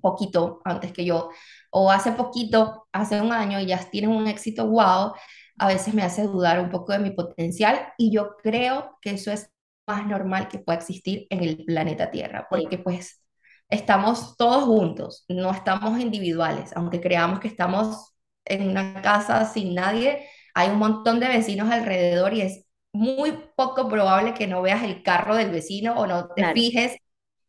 [0.00, 1.30] poquito antes que yo,
[1.70, 5.12] o hace poquito, hace un año, y ya tienen un éxito wow,
[5.58, 9.32] a veces me hace dudar un poco de mi potencial y yo creo que eso
[9.32, 9.50] es
[9.86, 13.22] más normal que pueda existir en el planeta Tierra, porque pues
[13.68, 20.26] estamos todos juntos, no estamos individuales, aunque creamos que estamos en una casa sin nadie,
[20.54, 25.02] hay un montón de vecinos alrededor y es muy poco probable que no veas el
[25.02, 26.96] carro del vecino o no te fijes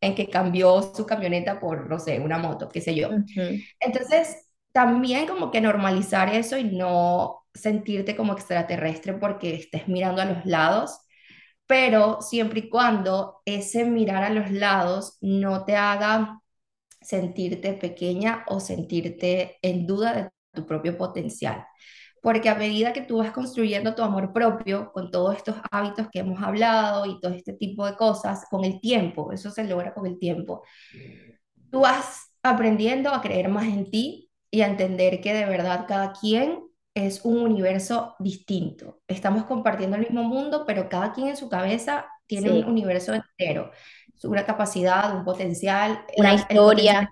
[0.00, 3.10] en que cambió su camioneta por, no sé, una moto, qué sé yo.
[3.80, 10.26] Entonces, también como que normalizar eso y no sentirte como extraterrestre porque estés mirando a
[10.26, 11.00] los lados,
[11.66, 16.40] pero siempre y cuando ese mirar a los lados no te haga
[17.00, 21.66] sentirte pequeña o sentirte en duda de tu propio potencial
[22.22, 26.20] porque a medida que tú vas construyendo tu amor propio con todos estos hábitos que
[26.20, 30.06] hemos hablado y todo este tipo de cosas, con el tiempo, eso se logra con
[30.06, 30.62] el tiempo,
[31.70, 36.12] tú vas aprendiendo a creer más en ti y a entender que de verdad cada
[36.12, 39.00] quien es un universo distinto.
[39.06, 43.70] Estamos compartiendo el mismo mundo, pero cada quien en su cabeza tiene un universo entero,
[44.24, 47.10] una capacidad, un potencial, una historia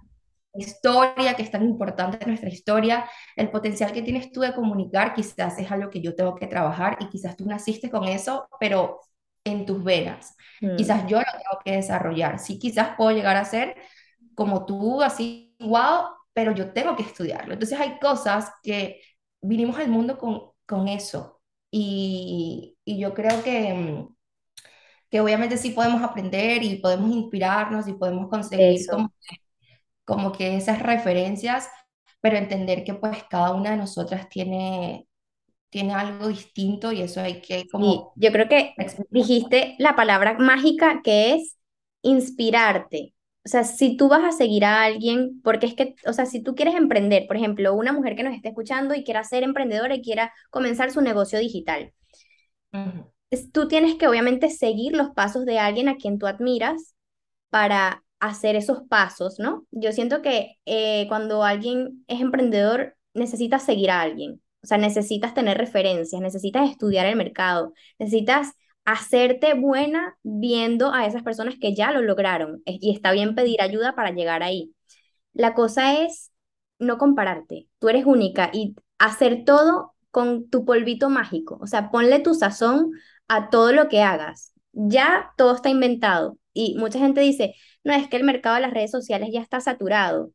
[0.59, 5.59] historia que es tan importante nuestra historia, el potencial que tienes tú de comunicar quizás
[5.59, 9.01] es algo que yo tengo que trabajar y quizás tú naciste con eso, pero
[9.45, 10.37] en tus venas.
[10.61, 10.77] Mm.
[10.77, 12.39] Quizás yo lo tengo que desarrollar.
[12.39, 13.77] Sí, quizás puedo llegar a ser
[14.35, 17.55] como tú, así, wow, pero yo tengo que estudiarlo.
[17.55, 19.01] Entonces hay cosas que
[19.41, 21.41] vinimos al mundo con, con eso
[21.71, 24.07] y, y yo creo que
[25.11, 29.13] que obviamente sí podemos aprender y podemos inspirarnos y podemos conseguir como
[30.09, 31.69] como que esas referencias,
[32.23, 35.07] pero entender que pues cada una de nosotras tiene,
[35.69, 38.15] tiene algo distinto y eso hay que como...
[38.17, 38.73] yo creo que
[39.11, 41.59] dijiste la palabra mágica que es
[42.01, 43.13] inspirarte.
[43.45, 46.43] O sea, si tú vas a seguir a alguien, porque es que, o sea, si
[46.43, 49.95] tú quieres emprender, por ejemplo, una mujer que nos esté escuchando y quiera ser emprendedora
[49.95, 51.93] y quiera comenzar su negocio digital,
[53.53, 56.95] tú tienes que obviamente seguir los pasos de alguien a quien tú admiras
[57.51, 59.67] para hacer esos pasos, ¿no?
[59.71, 65.35] Yo siento que eh, cuando alguien es emprendedor, necesitas seguir a alguien, o sea, necesitas
[65.35, 68.53] tener referencias, necesitas estudiar el mercado, necesitas
[68.85, 73.95] hacerte buena viendo a esas personas que ya lo lograron y está bien pedir ayuda
[73.95, 74.73] para llegar ahí.
[75.35, 76.33] La cosa es
[76.79, 82.19] no compararte, tú eres única y hacer todo con tu polvito mágico, o sea, ponle
[82.21, 82.93] tu sazón
[83.29, 84.53] a todo lo que hagas.
[84.73, 87.55] Ya todo está inventado y mucha gente dice,
[87.89, 90.33] no, es que el mercado de las redes sociales ya está saturado.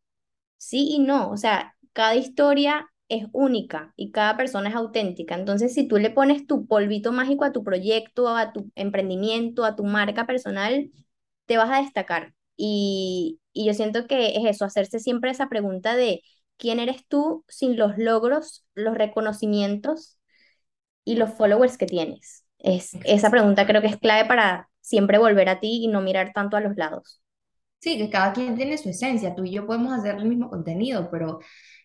[0.57, 5.35] Sí y no, o sea, cada historia es única y cada persona es auténtica.
[5.35, 9.75] Entonces, si tú le pones tu polvito mágico a tu proyecto, a tu emprendimiento, a
[9.75, 10.91] tu marca personal,
[11.45, 12.33] te vas a destacar.
[12.57, 16.21] Y, y yo siento que es eso, hacerse siempre esa pregunta de
[16.57, 20.17] quién eres tú sin los logros, los reconocimientos
[21.05, 22.45] y los followers que tienes.
[22.59, 26.33] Es, esa pregunta creo que es clave para siempre volver a ti y no mirar
[26.35, 27.22] tanto a los lados.
[27.83, 31.09] Sí, que cada quien tiene su esencia, tú y yo podemos hacer el mismo contenido,
[31.11, 31.39] pero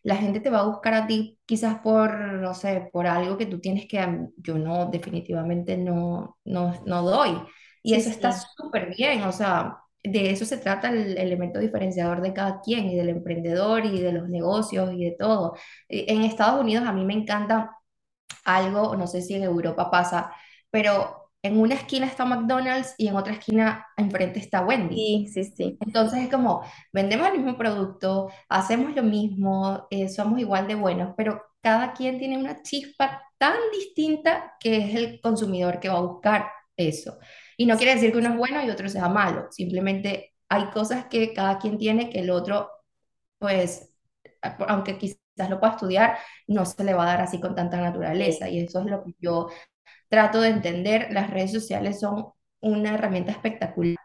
[0.04, 3.46] la gente te va a buscar a ti quizás por, no sé, por algo que
[3.46, 3.98] tú tienes que,
[4.36, 7.36] yo no, definitivamente no, no, no doy.
[7.82, 12.32] Y eso está súper bien, o sea, de eso se trata el elemento diferenciador de
[12.32, 15.56] cada quien y del emprendedor y de los negocios y de todo.
[15.88, 17.76] E, en Estados Unidos a mí me encanta
[18.44, 20.32] algo, no sé si en Europa pasa,
[20.70, 25.28] pero en una esquina está McDonald's y en otra esquina enfrente está Wendy.
[25.28, 25.78] Sí, sí, sí.
[25.80, 31.14] Entonces es como, vendemos el mismo producto, hacemos lo mismo, eh, somos igual de buenos,
[31.16, 36.00] pero cada quien tiene una chispa tan distinta que es el consumidor que va a
[36.02, 37.18] buscar eso.
[37.56, 41.06] Y no quiere decir que uno es bueno y otro sea malo, simplemente hay cosas
[41.06, 42.70] que cada quien tiene que el otro,
[43.38, 43.94] pues,
[44.68, 45.18] aunque quizás
[45.50, 48.48] lo pueda estudiar, no se le va a dar así con tanta naturaleza.
[48.48, 49.48] Y eso es lo que yo
[50.08, 52.26] trato de entender, las redes sociales son
[52.60, 53.96] una herramienta espectacular,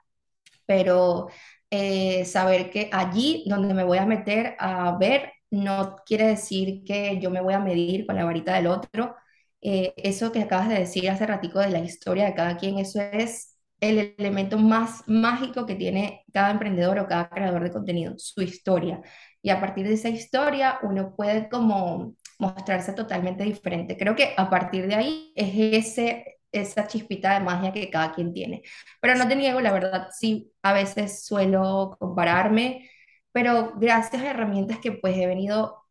[0.65, 1.29] pero
[1.69, 7.19] eh, saber que allí donde me voy a meter a ver no quiere decir que
[7.19, 9.15] yo me voy a medir con la varita del otro.
[9.61, 12.99] Eh, eso que acabas de decir hace ratico de la historia de cada quien, eso
[13.01, 18.41] es el elemento más mágico que tiene cada emprendedor o cada creador de contenido, su
[18.41, 19.01] historia.
[19.41, 23.97] y a partir de esa historia uno puede como mostrarse totalmente diferente.
[23.97, 28.33] Creo que a partir de ahí es ese, esa chispita de magia que cada quien
[28.33, 28.63] tiene.
[29.01, 32.89] Pero no te niego, la verdad, sí, a veces suelo compararme,
[33.31, 35.83] pero gracias a herramientas que pues he venido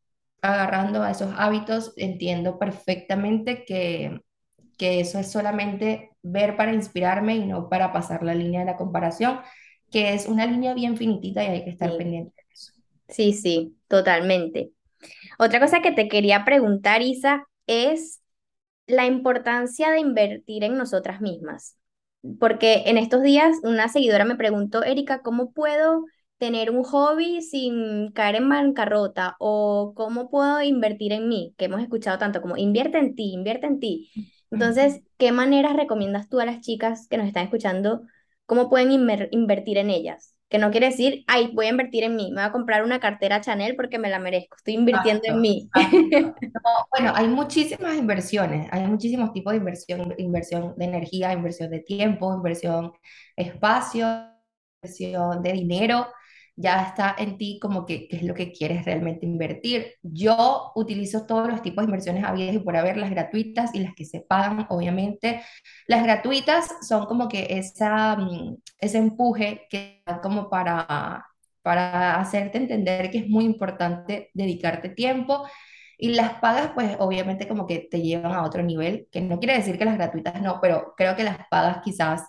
[0.42, 4.20] agarrando a esos hábitos, entiendo perfectamente que,
[4.78, 8.76] que eso es solamente ver para inspirarme y no para pasar la línea de la
[8.76, 9.40] comparación,
[9.90, 12.72] que es una línea bien finitita y hay que estar pendiente de eso.
[13.08, 14.72] Sí, sí, totalmente.
[15.38, 18.20] Otra cosa que te quería preguntar, Isa, es
[18.86, 21.76] la importancia de invertir en nosotras mismas.
[22.38, 26.04] Porque en estos días una seguidora me preguntó, Erika, ¿cómo puedo
[26.38, 29.36] tener un hobby sin caer en bancarrota?
[29.38, 31.54] ¿O cómo puedo invertir en mí?
[31.58, 34.10] Que hemos escuchado tanto como invierte en ti, invierte en ti.
[34.50, 38.02] Entonces, ¿qué maneras recomiendas tú a las chicas que nos están escuchando?
[38.46, 40.31] ¿Cómo pueden invertir en ellas?
[40.52, 43.00] Que no quiere decir, ay, voy a invertir en mí, me voy a comprar una
[43.00, 45.70] cartera Chanel porque me la merezco, estoy invirtiendo en mí.
[46.90, 52.34] bueno, hay muchísimas inversiones, hay muchísimos tipos de inversión, inversión de energía, inversión de tiempo,
[52.34, 52.92] inversión
[53.34, 54.28] espacio,
[54.82, 56.06] inversión de dinero
[56.56, 59.94] ya está en ti como que qué es lo que quieres realmente invertir.
[60.02, 63.94] Yo utilizo todos los tipos de inversiones habidas y por haber, las gratuitas y las
[63.94, 65.42] que se pagan, obviamente.
[65.86, 71.26] Las gratuitas son como que esa, mm, ese empuje que como para,
[71.62, 75.44] para hacerte entender que es muy importante dedicarte tiempo.
[75.98, 79.54] Y las pagas, pues obviamente como que te llevan a otro nivel, que no quiere
[79.54, 82.22] decir que las gratuitas no, pero creo que las pagas quizás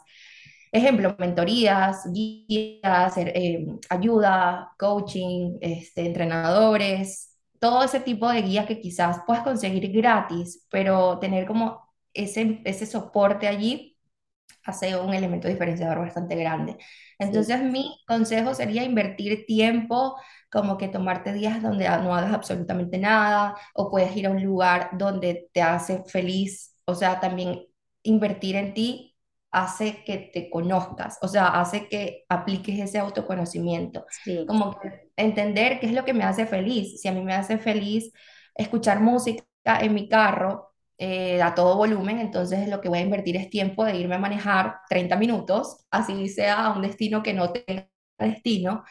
[0.73, 8.81] Ejemplo, mentorías, guías, er, eh, ayuda, coaching, este, entrenadores, todo ese tipo de guías que
[8.81, 13.97] quizás puedas conseguir gratis, pero tener como ese, ese soporte allí
[14.65, 16.77] hace un elemento diferenciador bastante grande.
[17.19, 20.17] Entonces, mi consejo sería invertir tiempo,
[20.51, 24.91] como que tomarte días donde no hagas absolutamente nada, o puedes ir a un lugar
[24.97, 27.65] donde te hace feliz, o sea, también
[28.03, 29.12] invertir en ti
[29.53, 34.05] hace que te conozcas, o sea, hace que apliques ese autoconocimiento.
[34.45, 34.77] Como
[35.15, 36.99] entender qué es lo que me hace feliz.
[37.01, 38.11] Si a mí me hace feliz
[38.55, 39.43] escuchar música
[39.81, 43.85] en mi carro eh, a todo volumen, entonces lo que voy a invertir es tiempo
[43.85, 47.87] de irme a manejar 30 minutos, así sea a un destino que no tenga
[48.19, 48.83] destino,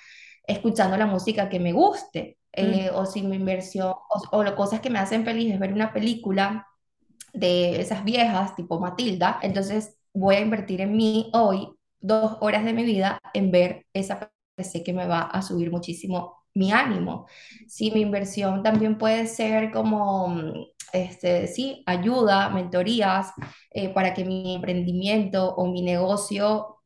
[0.46, 2.38] escuchando la música que me guste.
[2.54, 5.92] Eh, o si mi inversión, o, o cosas que me hacen feliz es ver una
[5.92, 6.66] película
[7.32, 11.68] de esas viejas, tipo Matilda, entonces voy a invertir en mí hoy
[12.00, 16.36] dos horas de mi vida en ver esa sé que me va a subir muchísimo
[16.54, 17.26] mi ánimo.
[17.66, 20.52] Si mi inversión también puede ser como, mm,
[20.92, 23.32] este, sí, ayuda, mentorías,
[23.70, 26.76] eh, para que mi emprendimiento o mi negocio,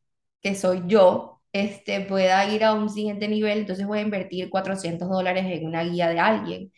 [0.40, 5.08] que soy yo, este, pueda ir a un siguiente nivel, entonces voy a invertir 400
[5.08, 6.72] dólares en una guía de alguien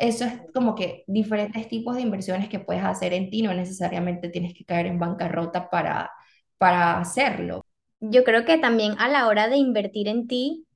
[0.00, 4.28] eso es como que diferentes tipos de inversiones que puedes hacer en ti, no necesariamente
[4.30, 6.10] tienes que caer en bancarrota para,
[6.58, 7.64] para hacerlo.
[8.00, 10.66] Yo creo que también a la hora de invertir en ti,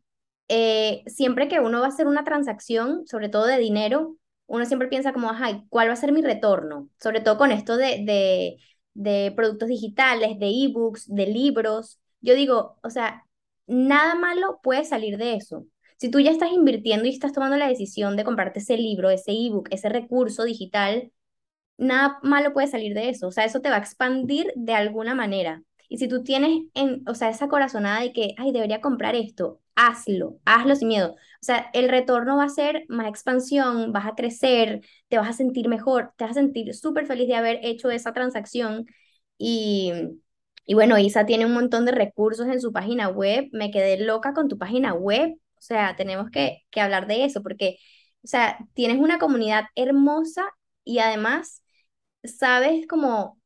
[0.49, 4.89] eh, siempre que uno va a hacer una transacción, sobre todo de dinero, uno siempre
[4.89, 6.91] piensa como, ajá, ¿cuál va a ser mi retorno?
[7.01, 8.57] Sobre todo con esto de, de,
[8.95, 12.01] de productos digitales, de ebooks, de libros.
[12.21, 13.25] Yo digo, o sea,
[13.67, 15.67] nada malo puede salir de eso.
[15.97, 19.33] Si tú ya estás invirtiendo y estás tomando la decisión de comprarte ese libro, ese
[19.33, 21.13] ebook, ese recurso digital,
[21.79, 23.29] nada malo puede salir de eso.
[23.29, 25.63] O sea, eso te va a expandir de alguna manera.
[25.89, 29.61] Y si tú tienes, en, o sea, esa corazonada de que, ay, debería comprar esto,
[29.77, 31.13] hazlo, hazlo sin miedo.
[31.13, 35.33] O sea, el retorno va a ser más expansión, vas a crecer, te vas a
[35.33, 38.87] sentir mejor, te vas a sentir súper feliz de haber hecho esa transacción.
[39.39, 39.93] Y,
[40.67, 43.49] y bueno, Isa tiene un montón de recursos en su página web.
[43.53, 45.35] Me quedé loca con tu página web.
[45.65, 47.79] Sea, tenemos que, que hablar de eso porque,
[48.25, 50.45] o sea, tienes una comunidad hermosa
[50.85, 51.63] y además
[52.25, 53.41] sabes cómo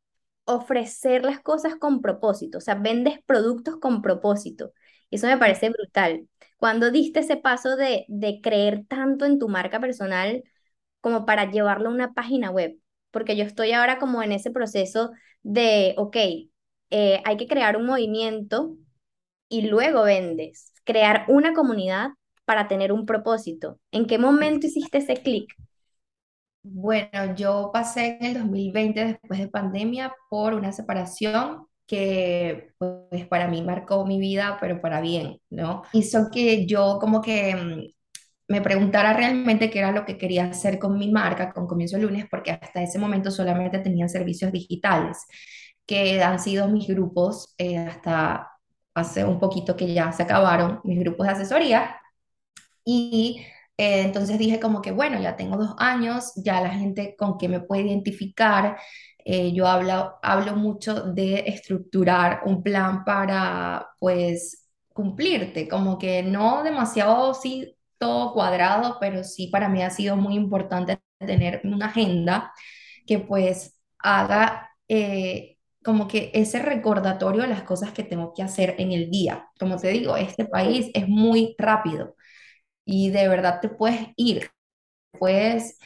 [0.44, 4.72] ofrecer las cosas con propósito, o sea, vendes productos con propósito.
[5.10, 6.28] Eso me parece brutal.
[6.56, 10.42] Cuando diste ese paso de, de creer tanto en tu marca personal
[11.00, 12.76] como para llevarlo a una página web,
[13.10, 16.16] porque yo estoy ahora como en ese proceso de, ok,
[16.90, 18.76] eh, hay que crear un movimiento
[19.48, 22.12] y luego vendes crear una comunidad
[22.46, 23.78] para tener un propósito.
[23.92, 25.52] ¿En qué momento hiciste ese clic?
[26.62, 33.48] Bueno, yo pasé en el 2020, después de pandemia, por una separación que pues para
[33.48, 35.82] mí marcó mi vida, pero para bien, ¿no?
[35.92, 37.82] Hizo que yo como que mm,
[38.48, 42.02] me preguntara realmente qué era lo que quería hacer con mi marca, con Comienzo el
[42.04, 45.18] Lunes, porque hasta ese momento solamente tenía servicios digitales,
[45.86, 48.57] que han sido mis grupos eh, hasta
[48.98, 51.96] hace un poquito que ya se acabaron mis grupos de asesoría
[52.84, 53.44] y
[53.80, 57.48] Eh, entonces dije como que, bueno, ya tengo dos años, ya la gente con que
[57.48, 58.76] me puede identificar.
[59.24, 66.64] Eh, yo hablo, hablo mucho de estructurar un plan para, pues, cumplirte, como que no
[66.64, 72.52] demasiado, sí, todo cuadrado, pero sí para mí ha sido muy importante tener una agenda
[73.06, 75.57] que pues haga eh,
[75.88, 79.48] como que ese recordatorio de las cosas que tengo que hacer en el día.
[79.58, 82.14] Como te digo, este país es muy rápido
[82.84, 84.50] y de verdad te puedes ir,
[85.18, 85.78] puedes,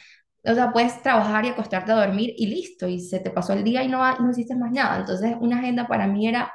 [0.45, 3.63] o sea, puedes trabajar y acostarte a dormir y listo, y se te pasó el
[3.63, 4.99] día y no, no hiciste más nada.
[4.99, 6.51] Entonces, una agenda para mí era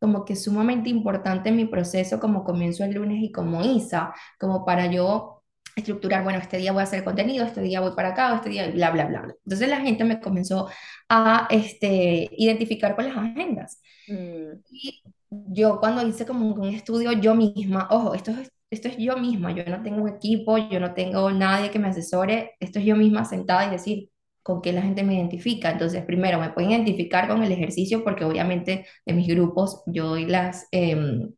[0.00, 4.64] como que sumamente importante en mi proceso como comienzo el lunes y como ISA, como
[4.64, 5.33] para yo
[5.76, 8.70] estructurar, bueno, este día voy a hacer contenido, este día voy para acá, este día,
[8.70, 9.34] bla, bla, bla, bla.
[9.44, 10.68] Entonces la gente me comenzó
[11.08, 13.80] a este, identificar con las agendas.
[14.08, 14.60] Mm.
[14.70, 19.16] Y yo cuando hice como un estudio yo misma, ojo, esto es, esto es yo
[19.16, 22.84] misma, yo no tengo un equipo, yo no tengo nadie que me asesore, esto es
[22.84, 24.10] yo misma sentada y decir
[24.42, 25.70] con qué la gente me identifica.
[25.70, 30.26] Entonces, primero me pueden identificar con el ejercicio porque obviamente de mis grupos yo doy
[30.26, 31.32] las, em,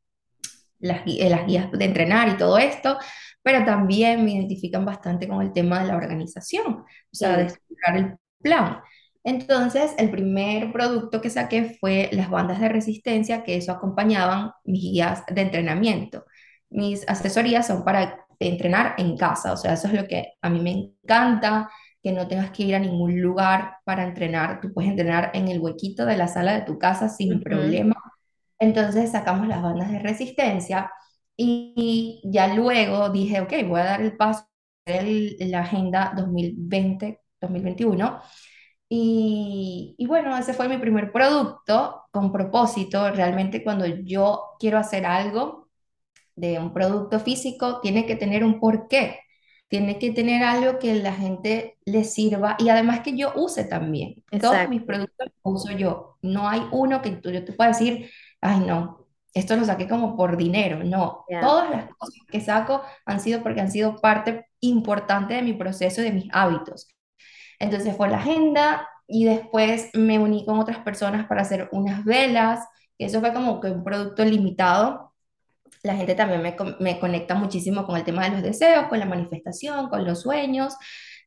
[0.81, 2.99] las, eh, las guías de entrenar y todo esto,
[3.47, 7.97] pero también me identifican bastante con el tema de la organización, o sea, de explicar
[7.97, 8.81] el plan.
[9.23, 14.83] Entonces, el primer producto que saqué fue las bandas de resistencia, que eso acompañaban mis
[14.83, 16.25] guías de entrenamiento.
[16.71, 20.59] Mis asesorías son para entrenar en casa, o sea, eso es lo que a mí
[20.61, 21.71] me encanta,
[22.03, 25.61] que no tengas que ir a ningún lugar para entrenar, tú puedes entrenar en el
[25.61, 27.95] huequito de la sala de tu casa sin problema.
[28.59, 30.91] Entonces sacamos las bandas de resistencia
[31.37, 34.47] y ya luego dije, ok, voy a dar el paso
[34.87, 38.21] de la agenda 2020-2021.
[38.89, 43.11] Y, y, bueno, ese fue mi primer producto con propósito.
[43.11, 45.69] Realmente cuando yo quiero hacer algo
[46.37, 49.21] de un producto físico, tiene que tener un porqué.
[49.69, 54.23] Tiene que tener algo que la gente le sirva y además que yo use también.
[54.41, 56.19] Todos mis productos los uso yo.
[56.23, 58.09] No hay uno que tú, yo te pueda decir,
[58.41, 59.06] ay no,
[59.37, 63.61] esto lo saqué como por dinero, no, todas las cosas que saco han sido porque
[63.61, 66.89] han sido parte importante de mi proceso y de mis hábitos.
[67.59, 72.67] Entonces fue la agenda y después me uní con otras personas para hacer unas velas,
[72.99, 75.13] que eso fue como que un producto limitado.
[75.83, 79.07] La gente también me, me conecta muchísimo con el tema de los deseos, con la
[79.07, 80.77] manifestación, con los sueños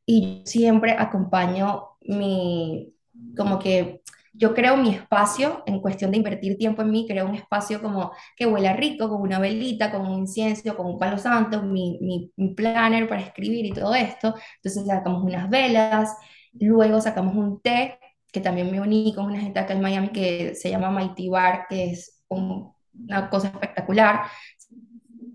[0.04, 2.92] y siempre acompaño mi,
[3.36, 4.02] como que
[4.40, 8.12] yo creo mi espacio en cuestión de invertir tiempo en mí, creo un espacio como
[8.34, 12.54] que huela rico, con una velita, con un incienso, con un palo santo, mi, mi,
[12.54, 14.34] planner para escribir y todo esto.
[14.56, 16.16] Entonces sacamos unas velas,
[16.54, 17.98] luego sacamos un té,
[18.32, 21.66] que también me uní con una gente acá en Miami que se llama Mighty Bar,
[21.68, 24.22] que es una cosa espectacular.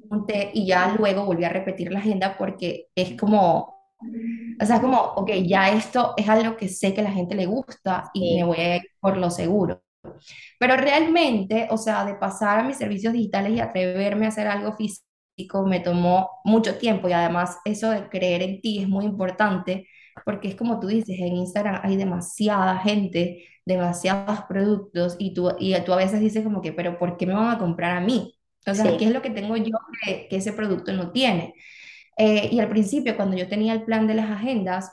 [0.10, 3.75] Un té y ya luego volví a repetir la agenda porque es como
[4.62, 8.10] o sea, como, ok, ya esto es algo que sé que la gente le gusta
[8.14, 9.82] y me voy a ir por lo seguro.
[10.60, 14.74] Pero realmente, o sea, de pasar a mis servicios digitales y atreverme a hacer algo
[14.76, 19.88] físico me tomó mucho tiempo y además eso de creer en ti es muy importante
[20.24, 25.76] porque es como tú dices, en Instagram hay demasiada gente, demasiados productos y tú, y
[25.84, 28.34] tú a veces dices como que, pero ¿por qué me van a comprar a mí?
[28.68, 31.54] O sea, ¿qué es lo que tengo yo que, que ese producto no tiene?
[32.18, 34.92] Eh, y al principio, cuando yo tenía el plan de las agendas,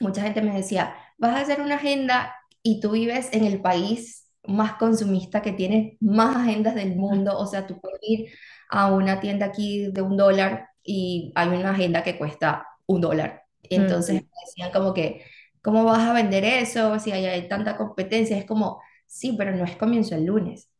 [0.00, 4.28] mucha gente me decía, vas a hacer una agenda y tú vives en el país
[4.44, 8.30] más consumista que tiene más agendas del mundo, o sea, tú puedes ir
[8.70, 13.44] a una tienda aquí de un dólar y hay una agenda que cuesta un dólar.
[13.62, 15.24] Entonces me decían como que,
[15.62, 18.38] ¿cómo vas a vender eso si hay, tanta competencia?
[18.38, 20.70] Es como, sí, pero no es comienzo el lunes.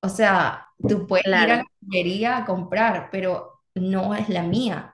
[0.00, 4.91] O sea, tú puedes ir a la librería a comprar, pero no es la mía.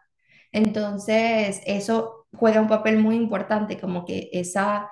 [0.59, 4.91] Entonces, eso juega un papel muy importante, como que esa,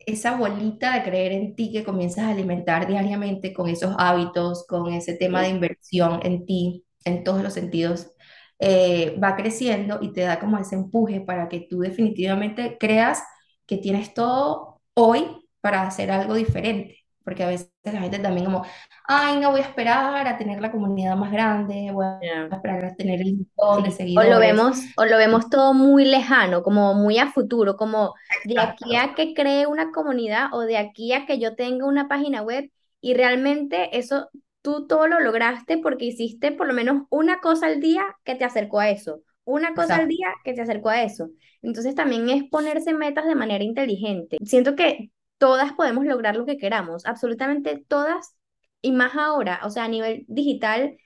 [0.00, 4.92] esa bolita de creer en ti que comienzas a alimentar diariamente con esos hábitos, con
[4.92, 8.12] ese tema de inversión en ti, en todos los sentidos,
[8.60, 13.22] eh, va creciendo y te da como ese empuje para que tú definitivamente creas
[13.66, 15.26] que tienes todo hoy
[15.60, 16.98] para hacer algo diferente
[17.28, 18.64] porque a veces la gente también como,
[19.06, 22.94] ay, no voy a esperar a tener la comunidad más grande, voy a esperar a
[22.94, 24.30] tener el montón de seguidores.
[24.30, 28.14] O lo vemos, o lo vemos todo muy lejano, como muy a futuro, como
[28.44, 32.08] de aquí a que cree una comunidad o de aquí a que yo tenga una
[32.08, 32.70] página web
[33.02, 34.30] y realmente eso
[34.62, 38.46] tú todo lo lograste porque hiciste por lo menos una cosa al día que te
[38.46, 41.28] acercó a eso, una cosa al día que te acercó a eso.
[41.60, 44.38] Entonces también es ponerse metas de manera inteligente.
[44.46, 48.36] Siento que todas podemos lograr lo que queramos, absolutamente todas,
[48.82, 50.96] y más ahora, o sea, a nivel digital,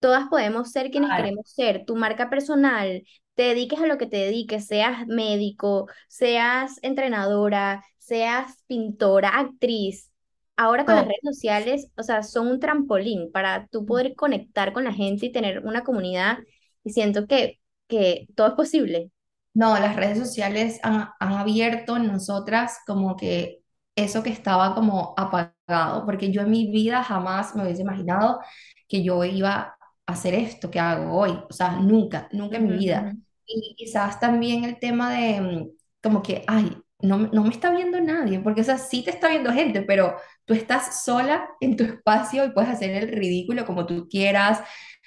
[0.00, 3.04] todas podemos ser quienes queremos ser, tu marca personal,
[3.34, 10.10] te dediques a lo que te dediques, seas médico, seas entrenadora, seas pintora, actriz,
[10.56, 14.84] ahora con las redes sociales, o sea, son un trampolín para tú poder conectar con
[14.84, 16.38] la gente y tener una comunidad
[16.84, 19.10] y siento que, que todo es posible.
[19.54, 23.60] no, las redes sociales han, han abierto en nosotras como que
[23.96, 28.40] eso que estaba como apagado, porque yo en mi vida jamás me hubiese imaginado
[28.88, 29.76] que yo iba
[30.06, 33.14] a hacer esto que hago hoy, o sea, nunca, nunca en mi vida.
[33.46, 35.68] Y quizás también el tema de mm,
[36.02, 39.28] como que, ay, no, no me está viendo nadie, porque o sea, sí te está
[39.28, 43.86] viendo gente, pero tú estás sola en tu espacio y puedes hacer el ridículo como
[43.86, 44.60] tú quieras.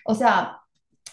[0.05, 0.59] O sea,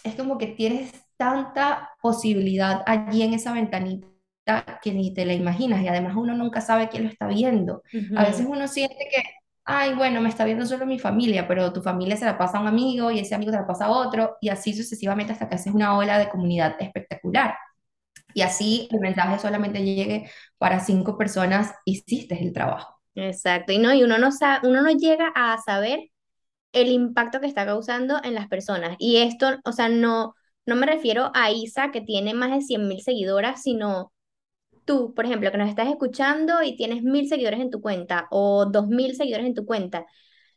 [0.03, 4.14] es como que tienes tanta posibilidad allí en esa ventanita
[4.81, 7.83] que ni te la imaginas y además uno nunca sabe quién lo está viendo.
[8.13, 9.23] A veces uno siente que,
[9.65, 12.61] ay, bueno, me está viendo solo mi familia, pero tu familia se la pasa a
[12.61, 15.55] un amigo y ese amigo se la pasa a otro y así sucesivamente hasta que
[15.55, 17.55] haces una ola de comunidad espectacular.
[18.33, 22.99] Y así el mensaje solamente llegue para cinco personas, hiciste el trabajo.
[23.15, 25.99] Exacto, y no, y uno no sabe, uno no llega a saber
[26.73, 28.95] el impacto que está causando en las personas.
[28.99, 30.35] Y esto, o sea, no,
[30.65, 34.11] no me refiero a Isa, que tiene más de 100.000 seguidoras, sino
[34.85, 38.65] tú, por ejemplo, que nos estás escuchando y tienes mil seguidores en tu cuenta o
[38.65, 40.05] dos mil seguidores en tu cuenta.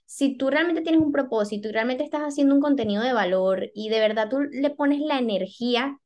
[0.07, 3.91] Si tú realmente tienes un propósito y realmente estás haciendo un contenido de valor y
[3.91, 5.99] de verdad tú le pones la energía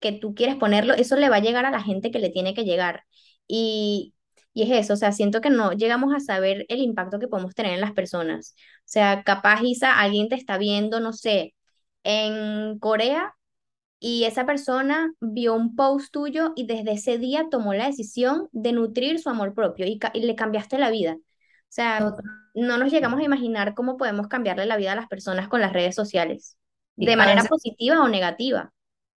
[0.00, 2.54] que tú quieres ponerlo, eso le va a llegar a la gente que le tiene
[2.54, 3.04] que llegar.
[3.48, 4.14] Y,
[4.54, 7.54] y es eso, o sea, siento que no llegamos a saber el impacto que podemos
[7.54, 8.54] tener en las personas.
[8.80, 11.54] O sea, capaz, Isa, alguien te está viendo, no sé,
[12.04, 13.34] en Corea
[14.00, 18.72] y esa persona vio un post tuyo y desde ese día tomó la decisión de
[18.72, 21.14] nutrir su amor propio y, ca- y le cambiaste la vida.
[21.16, 21.20] O
[21.70, 22.24] sea, Total.
[22.54, 25.72] no nos llegamos a imaginar cómo podemos cambiarle la vida a las personas con las
[25.72, 26.56] redes sociales,
[26.96, 28.72] de manera veces, positiva o negativa.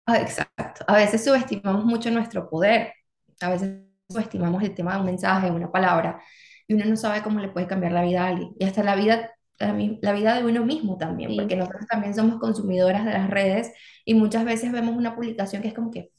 [0.06, 2.92] ah, exacto, a veces subestimamos mucho nuestro poder,
[3.40, 6.20] a veces subestimamos el tema de un mensaje, una palabra,
[6.66, 8.96] y uno no sabe cómo le puede cambiar la vida a alguien, y hasta la
[8.96, 13.72] vida, la, vida de uno mismo también, porque nosotros también somos consumidoras de las redes
[14.04, 16.10] y muchas veces vemos una publicación que es como que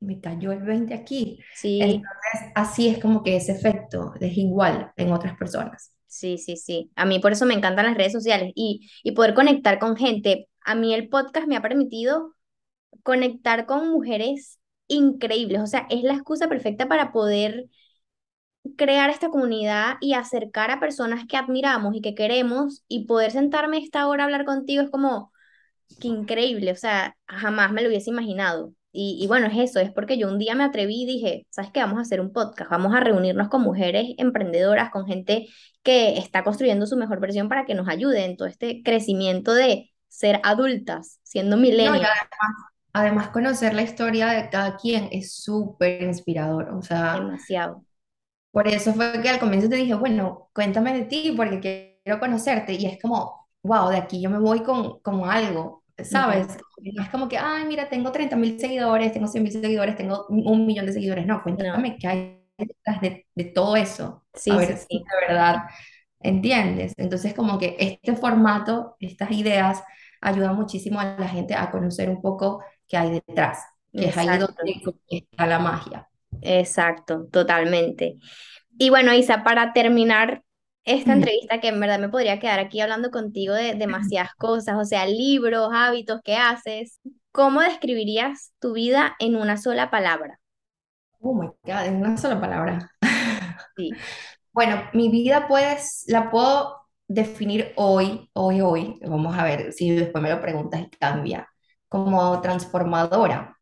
[0.00, 1.40] me cayó el 20 aquí.
[1.54, 5.92] sí, Entonces, así es como que ese efecto es igual en otras personas.
[6.06, 6.90] sí, sí, sí.
[6.96, 10.48] A mí por eso me encantan las redes sociales y, y poder conectar con gente.
[10.64, 12.34] A mí el podcast me ha permitido
[13.02, 14.58] conectar con mujeres
[14.88, 15.60] increíbles.
[15.62, 17.66] O sea, es la excusa perfecta para poder
[18.76, 23.78] crear esta comunidad y acercar a personas que admiramos y que queremos y poder sentarme
[23.78, 25.32] esta hora a hablar contigo es como
[26.00, 28.72] que increíble, o sea, jamás me lo hubiese imaginado.
[28.92, 31.70] Y, y bueno, es eso, es porque yo un día me atreví y dije, ¿sabes
[31.72, 31.80] qué?
[31.80, 35.48] Vamos a hacer un podcast, vamos a reunirnos con mujeres emprendedoras, con gente
[35.82, 39.90] que está construyendo su mejor versión para que nos ayude en todo este crecimiento de
[40.08, 42.56] ser adultas, siendo No, millennials, además,
[42.92, 46.70] además conocer la historia de cada quien es súper inspirador.
[46.74, 47.84] O sea, demasiado.
[48.50, 52.74] Por eso fue que al comienzo te dije, bueno, cuéntame de ti porque quiero conocerte.
[52.74, 56.58] Y es como, wow, de aquí yo me voy con, con algo, ¿sabes?
[56.82, 60.26] No es como que, ay, mira, tengo treinta mil seguidores, tengo cien mil seguidores, tengo
[60.28, 61.26] un millón de seguidores.
[61.26, 64.24] No, cuéntame qué hay detrás de, de todo eso.
[64.32, 65.62] A sí, sí, ver si sí, de verdad
[66.20, 66.92] ¿Entiendes?
[66.98, 69.82] Entonces, como que este formato, estas ideas,
[70.20, 73.60] ayudan muchísimo a la gente a conocer un poco qué hay detrás,
[73.96, 74.94] que es ahí donde exacto.
[75.08, 76.09] está la magia.
[76.42, 78.18] Exacto, totalmente.
[78.78, 80.42] Y bueno, Isa, para terminar
[80.84, 84.84] esta entrevista, que en verdad me podría quedar aquí hablando contigo de demasiadas cosas, o
[84.84, 87.00] sea, libros, hábitos que haces,
[87.32, 90.40] ¿cómo describirías tu vida en una sola palabra?
[91.20, 92.90] Oh my God, en una sola palabra.
[93.76, 93.90] Sí.
[94.52, 96.76] Bueno, mi vida pues la puedo
[97.06, 98.98] definir hoy, hoy, hoy.
[99.02, 101.48] Vamos a ver si después me lo preguntas y cambia.
[101.88, 103.56] Como transformadora.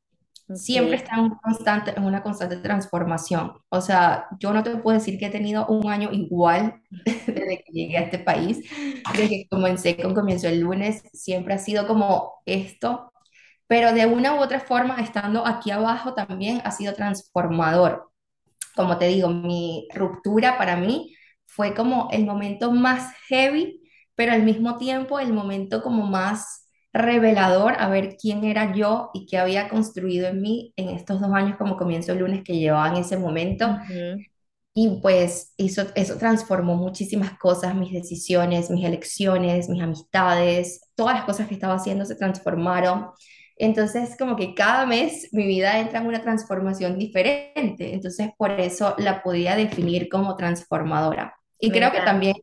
[0.55, 3.53] Siempre está en, constante, en una constante transformación.
[3.68, 7.72] O sea, yo no te puedo decir que he tenido un año igual desde que
[7.72, 8.59] llegué a este país.
[9.12, 13.12] Desde que comencé con Comienzo el lunes, siempre ha sido como esto.
[13.66, 18.09] Pero de una u otra forma, estando aquí abajo también ha sido transformador
[18.78, 23.82] como te digo, mi ruptura para mí fue como el momento más heavy,
[24.14, 29.26] pero al mismo tiempo el momento como más revelador a ver quién era yo y
[29.26, 32.89] qué había construido en mí en estos dos años como comienzo el lunes que llevaba
[32.89, 33.78] en ese momento.
[34.74, 41.24] Y pues eso, eso transformó muchísimas cosas, mis decisiones, mis elecciones, mis amistades, todas las
[41.24, 43.09] cosas que estaba haciendo se transformaron.
[43.57, 47.93] Entonces, como que cada mes mi vida entra en una transformación diferente.
[47.93, 51.34] Entonces, por eso la podía definir como transformadora.
[51.59, 52.36] Y Me creo que también,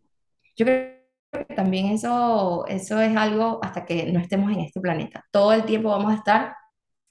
[0.57, 0.94] yo creo
[1.39, 5.25] que también eso, eso es algo hasta que no estemos en este planeta.
[5.31, 6.55] Todo el tiempo vamos a estar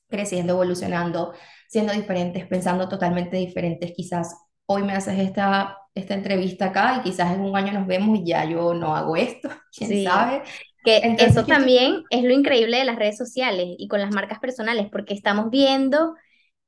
[0.09, 1.35] creciendo, evolucionando,
[1.69, 3.93] siendo diferentes, pensando totalmente diferentes.
[3.97, 8.19] Quizás hoy me haces esta, esta entrevista acá y quizás en un año nos vemos
[8.21, 10.05] y ya yo no hago esto, quién Sí.
[10.05, 10.43] sabe.
[10.85, 14.39] Que Entonces, eso también es lo increíble de las redes sociales y con las marcas
[14.39, 16.15] personales, porque estamos viendo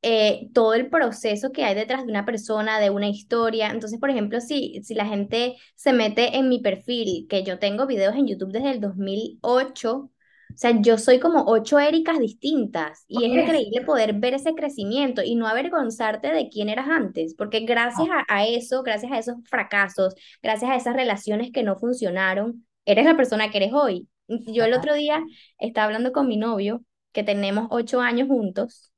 [0.09, 3.71] eh, todo el proceso que hay detrás de una persona, de una historia.
[3.71, 7.87] Entonces, por ejemplo, si, si la gente se mete en mi perfil, que yo tengo
[7.89, 10.11] videos en YouTube desde el 2008, o
[10.55, 15.35] sea, yo soy como ocho Éricas distintas y es increíble poder ver ese crecimiento y
[15.35, 20.15] no avergonzarte de quién eras antes, porque gracias a, a eso, gracias a esos fracasos,
[20.41, 24.09] gracias a esas relaciones que no funcionaron, eres la persona que eres hoy.
[24.29, 25.21] Yo el otro día
[25.59, 28.93] estaba hablando con mi novio, que tenemos ocho años juntos,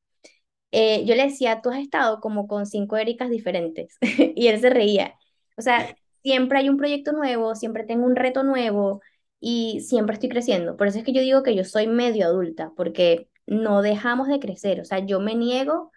[0.73, 3.97] eh, yo le decía, tú has estado como con cinco Éricas diferentes
[4.37, 5.15] y él se reía.
[5.57, 9.01] O sea, siempre hay un proyecto nuevo, siempre tengo un reto nuevo
[9.41, 10.77] y siempre estoy creciendo.
[10.77, 14.41] Por eso es que yo digo que yo soy medio adulta, porque no dejamos de
[14.41, 14.81] crecer.
[14.81, 15.91] O sea, yo me niego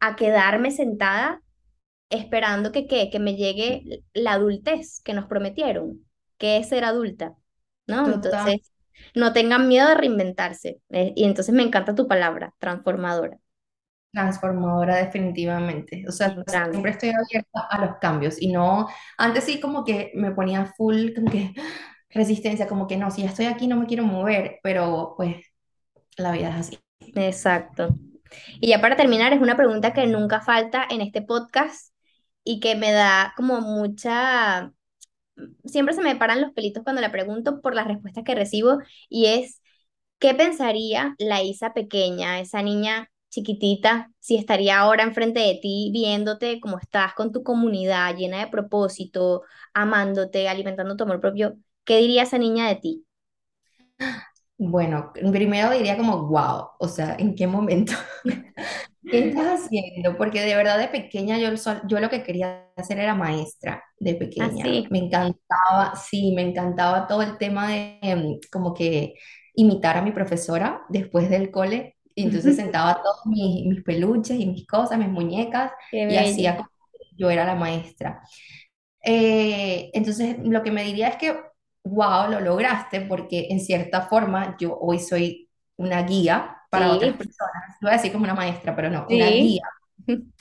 [0.00, 1.42] a quedarme sentada
[2.10, 6.06] esperando que, que, que me llegue la adultez que nos prometieron,
[6.38, 7.34] que es ser adulta,
[7.86, 8.10] ¿no?
[8.12, 8.12] total.
[8.12, 8.72] Entonces,
[9.14, 10.80] no tengan miedo de reinventarse.
[10.90, 13.38] eh, y entonces me encanta tu palabra, transformadora.
[14.16, 16.06] Transformadora definitivamente.
[16.08, 16.34] O sea,
[16.70, 18.88] siempre estoy abierta a los cambios y no,
[19.18, 21.52] antes sí como que me ponía full, como que
[22.08, 25.44] resistencia, como que no, si ya estoy aquí no me quiero mover, pero pues
[26.16, 26.78] la vida es así.
[27.14, 27.94] Exacto.
[28.58, 31.92] Y ya para terminar, es una pregunta que nunca falta en este podcast
[32.42, 34.72] y que me da como mucha,
[35.66, 38.78] siempre se me paran los pelitos cuando la pregunto por las respuestas que recibo
[39.10, 39.60] y es,
[40.18, 46.60] ¿qué pensaría la Isa pequeña, esa niña chiquitita, si estaría ahora enfrente de ti viéndote
[46.60, 49.42] cómo estás con tu comunidad llena de propósito,
[49.74, 51.56] amándote, alimentando tu amor propio?
[51.84, 53.06] ¿Qué diría esa niña de ti?
[54.58, 57.92] Bueno, primero diría como, wow, o sea, ¿en qué momento?
[59.04, 60.16] ¿Qué estás haciendo?
[60.16, 61.50] Porque de verdad de pequeña yo,
[61.86, 64.46] yo lo que quería hacer era maestra de pequeña.
[64.46, 64.86] Así.
[64.90, 69.14] Me encantaba, sí, me encantaba todo el tema de em, como que
[69.54, 71.95] imitar a mi profesora después del cole.
[72.16, 76.56] Y entonces sentaba todos mis, mis peluches y mis cosas, mis muñecas, Qué y hacía
[76.58, 76.70] como
[77.18, 78.22] yo era la maestra.
[79.04, 81.36] Eh, entonces, lo que me diría es que,
[81.84, 87.16] wow, lo lograste, porque en cierta forma yo hoy soy una guía para otras Sí,
[87.16, 87.76] personas.
[87.80, 89.32] Lo voy a decir como una maestra, pero no, una sí.
[89.32, 89.62] guía.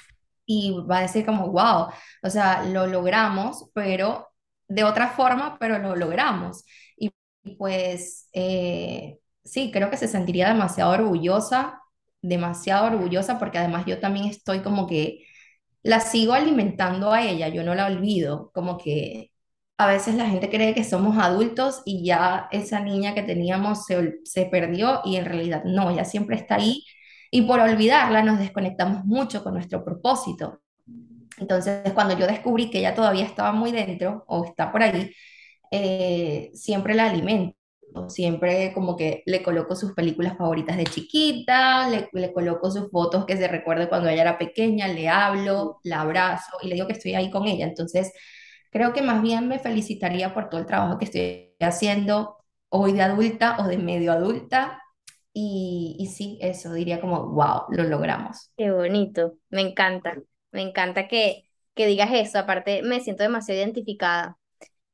[0.48, 1.88] Y va a decir como, wow,
[2.24, 4.30] o sea, lo logramos, pero
[4.68, 6.64] de otra forma, pero lo logramos.
[6.98, 7.12] Y,
[7.44, 11.82] y pues, eh, sí, creo que se sentiría demasiado orgullosa,
[12.24, 15.26] demasiado orgullosa, porque además yo también estoy como que
[15.84, 19.32] la sigo alimentando a ella, yo no la olvido, como que
[19.78, 24.16] a veces la gente cree que somos adultos y ya esa niña que teníamos se,
[24.26, 26.84] se perdió y en realidad no, ella siempre está ahí
[27.32, 30.62] y por olvidarla nos desconectamos mucho con nuestro propósito.
[31.40, 35.12] Entonces, cuando yo descubrí que ella todavía estaba muy dentro o está por ahí,
[35.72, 37.58] eh, siempre la alimento.
[38.08, 43.38] Siempre como que le coloco sus películas favoritas de chiquita, le, coloco sus fotos que
[43.38, 47.16] se recuerde cuando ella era pequeña, le hablo, la abrazo y le digo que estoy
[47.16, 47.66] ahí con ella.
[47.66, 48.12] Entonces,
[48.72, 52.38] creo que más bien me felicitaría por todo el trabajo que estoy haciendo
[52.70, 54.82] hoy de adulta o de medio adulta.
[55.34, 58.52] Y, y sí, eso diría como, wow, lo logramos.
[58.58, 60.16] Qué bonito, me encanta,
[60.52, 64.38] me encanta que, que digas eso, aparte me siento demasiado identificada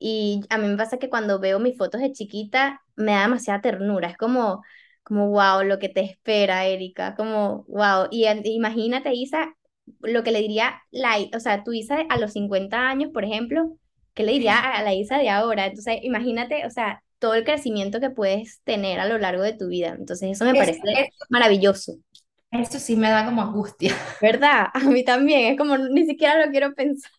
[0.01, 3.61] y a mí me pasa que cuando veo mis fotos de chiquita me da demasiada
[3.61, 4.63] ternura, es como,
[5.03, 9.55] como wow, lo que te espera, Erika, como wow, y imagínate Isa,
[10.01, 13.77] lo que le diría la, o sea, tu Isa a los 50 años, por ejemplo,
[14.13, 15.65] ¿qué le diría a la Isa de ahora?
[15.67, 19.67] Entonces, imagínate, o sea, todo el crecimiento que puedes tener a lo largo de tu
[19.67, 21.97] vida, entonces eso me Es- parece es- maravilloso.
[22.51, 23.93] Eso sí me da como angustia.
[24.21, 24.67] ¿Verdad?
[24.73, 27.11] A mí también, es como ni siquiera lo quiero pensar.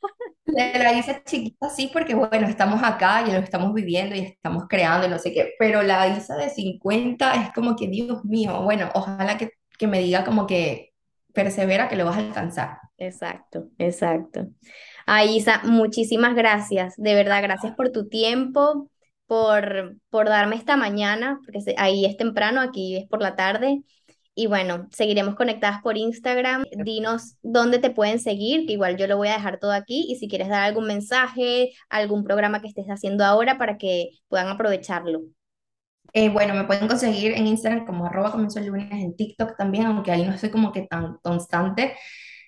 [0.45, 4.65] De la Isa chiquita sí, porque bueno, estamos acá y lo estamos viviendo y estamos
[4.69, 8.63] creando y no sé qué, pero la Isa de 50 es como que, Dios mío,
[8.63, 10.93] bueno, ojalá que, que me diga como que
[11.33, 12.79] persevera que lo vas a alcanzar.
[12.99, 14.49] Exacto, exacto.
[15.07, 18.91] Ay, Isa, muchísimas gracias, de verdad, gracias por tu tiempo,
[19.27, 23.83] por, por darme esta mañana, porque ahí es temprano, aquí es por la tarde.
[24.35, 26.65] Y bueno, seguiremos conectadas por Instagram.
[26.85, 30.07] Dinos dónde te pueden seguir, que igual yo lo voy a dejar todo aquí.
[30.09, 34.49] Y si quieres dar algún mensaje, algún programa que estés haciendo ahora para que puedan
[34.49, 35.21] aprovecharlo.
[36.15, 39.87] Eh, bueno, me pueden conseguir en Instagram como arroba comenzó el lunes, en TikTok también,
[39.87, 41.95] aunque ahí no soy como que tan constante.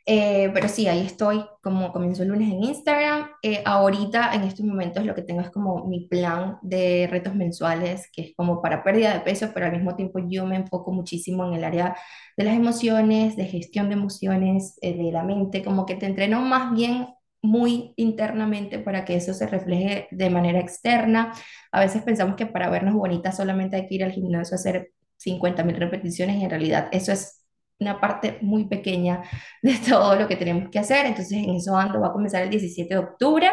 [0.06, 3.30] Eh, pero sí, ahí estoy, como comenzó el lunes en Instagram.
[3.42, 8.10] Eh, ahorita, en estos momentos, lo que tengo es como mi plan de retos mensuales,
[8.12, 11.46] que es como para pérdida de peso, pero al mismo tiempo yo me enfoco muchísimo
[11.46, 11.96] en el área
[12.36, 16.40] de las emociones, de gestión de emociones, eh, de la mente, como que te entreno
[16.42, 17.06] más bien
[17.42, 21.32] muy internamente para que eso se refleje de manera externa.
[21.72, 24.92] A veces pensamos que para vernos bonitas solamente hay que ir al gimnasio a hacer
[25.18, 27.43] 50.000 repeticiones y en realidad eso es
[27.80, 29.22] una parte muy pequeña
[29.62, 31.06] de todo lo que tenemos que hacer.
[31.06, 33.48] Entonces en eso ando, va a comenzar el 17 de octubre.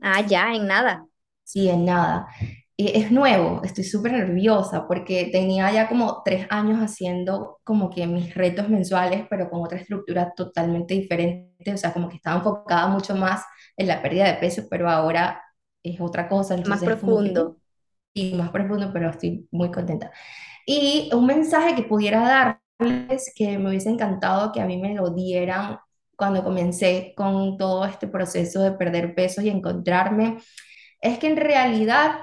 [0.00, 1.06] Ah, ya, en nada.
[1.42, 2.26] Sí, en nada.
[2.76, 8.06] Y es nuevo, estoy súper nerviosa porque tenía ya como tres años haciendo como que
[8.06, 12.88] mis retos mensuales, pero con otra estructura totalmente diferente, o sea, como que estaba enfocada
[12.88, 13.44] mucho más
[13.76, 15.40] en la pérdida de peso, pero ahora
[15.84, 17.58] es otra cosa, Más entonces que, profundo.
[18.14, 20.12] y más profundo, pero estoy muy contenta.
[20.66, 22.60] Y un mensaje que pudiera
[23.34, 25.78] que me hubiese encantado que a mí me lo dieran
[26.16, 30.38] cuando comencé con todo este proceso de perder peso y encontrarme,
[31.00, 32.18] es que en realidad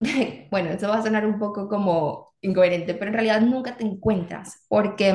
[0.50, 4.64] bueno, eso va a sonar un poco como incoherente, pero en realidad nunca te encuentras,
[4.68, 5.12] porque,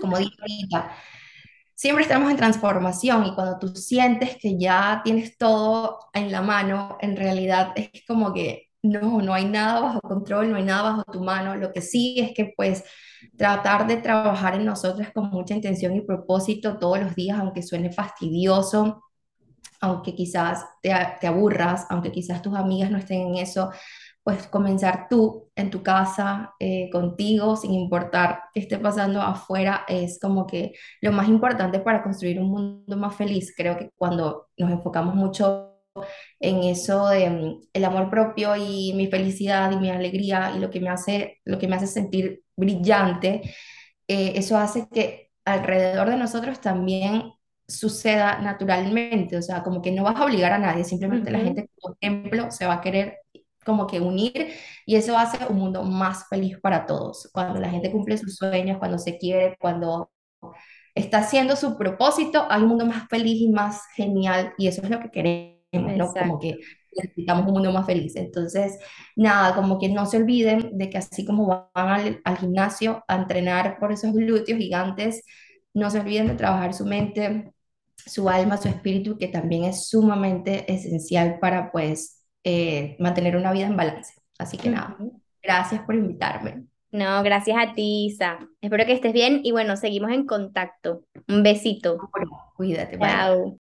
[0.00, 0.92] como dije ahorita,
[1.74, 6.96] siempre estamos en transformación y cuando tú sientes que ya tienes todo en la mano,
[7.00, 11.04] en realidad es como que no, no hay nada bajo control, no hay nada bajo
[11.04, 11.56] tu mano.
[11.56, 12.84] Lo que sí es que pues
[13.36, 17.92] tratar de trabajar en nosotras con mucha intención y propósito todos los días, aunque suene
[17.92, 19.04] fastidioso,
[19.80, 23.70] aunque quizás te, te aburras, aunque quizás tus amigas no estén en eso,
[24.22, 30.18] pues comenzar tú en tu casa, eh, contigo, sin importar qué esté pasando afuera, es
[30.20, 33.54] como que lo más importante para construir un mundo más feliz.
[33.56, 35.69] Creo que cuando nos enfocamos mucho
[36.38, 40.70] en eso de mm, el amor propio y mi felicidad y mi alegría y lo
[40.70, 43.42] que me hace, lo que me hace sentir brillante,
[44.08, 47.32] eh, eso hace que alrededor de nosotros también
[47.68, 51.70] suceda naturalmente, o sea, como que no vas a obligar a nadie, simplemente la gente,
[51.80, 53.18] por ejemplo, se va a querer
[53.64, 54.52] como que unir
[54.86, 57.28] y eso hace un mundo más feliz para todos.
[57.32, 60.10] Cuando la gente cumple sus sueños, cuando se quiere, cuando
[60.94, 64.90] está haciendo su propósito, hay un mundo más feliz y más genial y eso es
[64.90, 66.14] lo que queremos, ¿no?
[66.14, 66.58] Como que
[66.96, 68.16] necesitamos un mundo más feliz.
[68.16, 68.78] Entonces,
[69.16, 73.16] nada, como que no se olviden de que así como van al, al gimnasio a
[73.16, 75.22] entrenar por esos glúteos gigantes,
[75.74, 77.52] no se olviden de trabajar su mente,
[77.96, 83.66] su alma, su espíritu, que también es sumamente esencial para pues eh, mantener una vida
[83.66, 84.14] en balance.
[84.38, 84.96] Así que nada,
[85.42, 86.64] gracias por invitarme.
[86.92, 88.38] No, gracias a ti, Isa.
[88.60, 91.04] Espero que estés bien y bueno, seguimos en contacto.
[91.28, 92.10] Un besito.
[92.56, 93.08] Cuídate, bye.
[93.08, 93.58] Chao.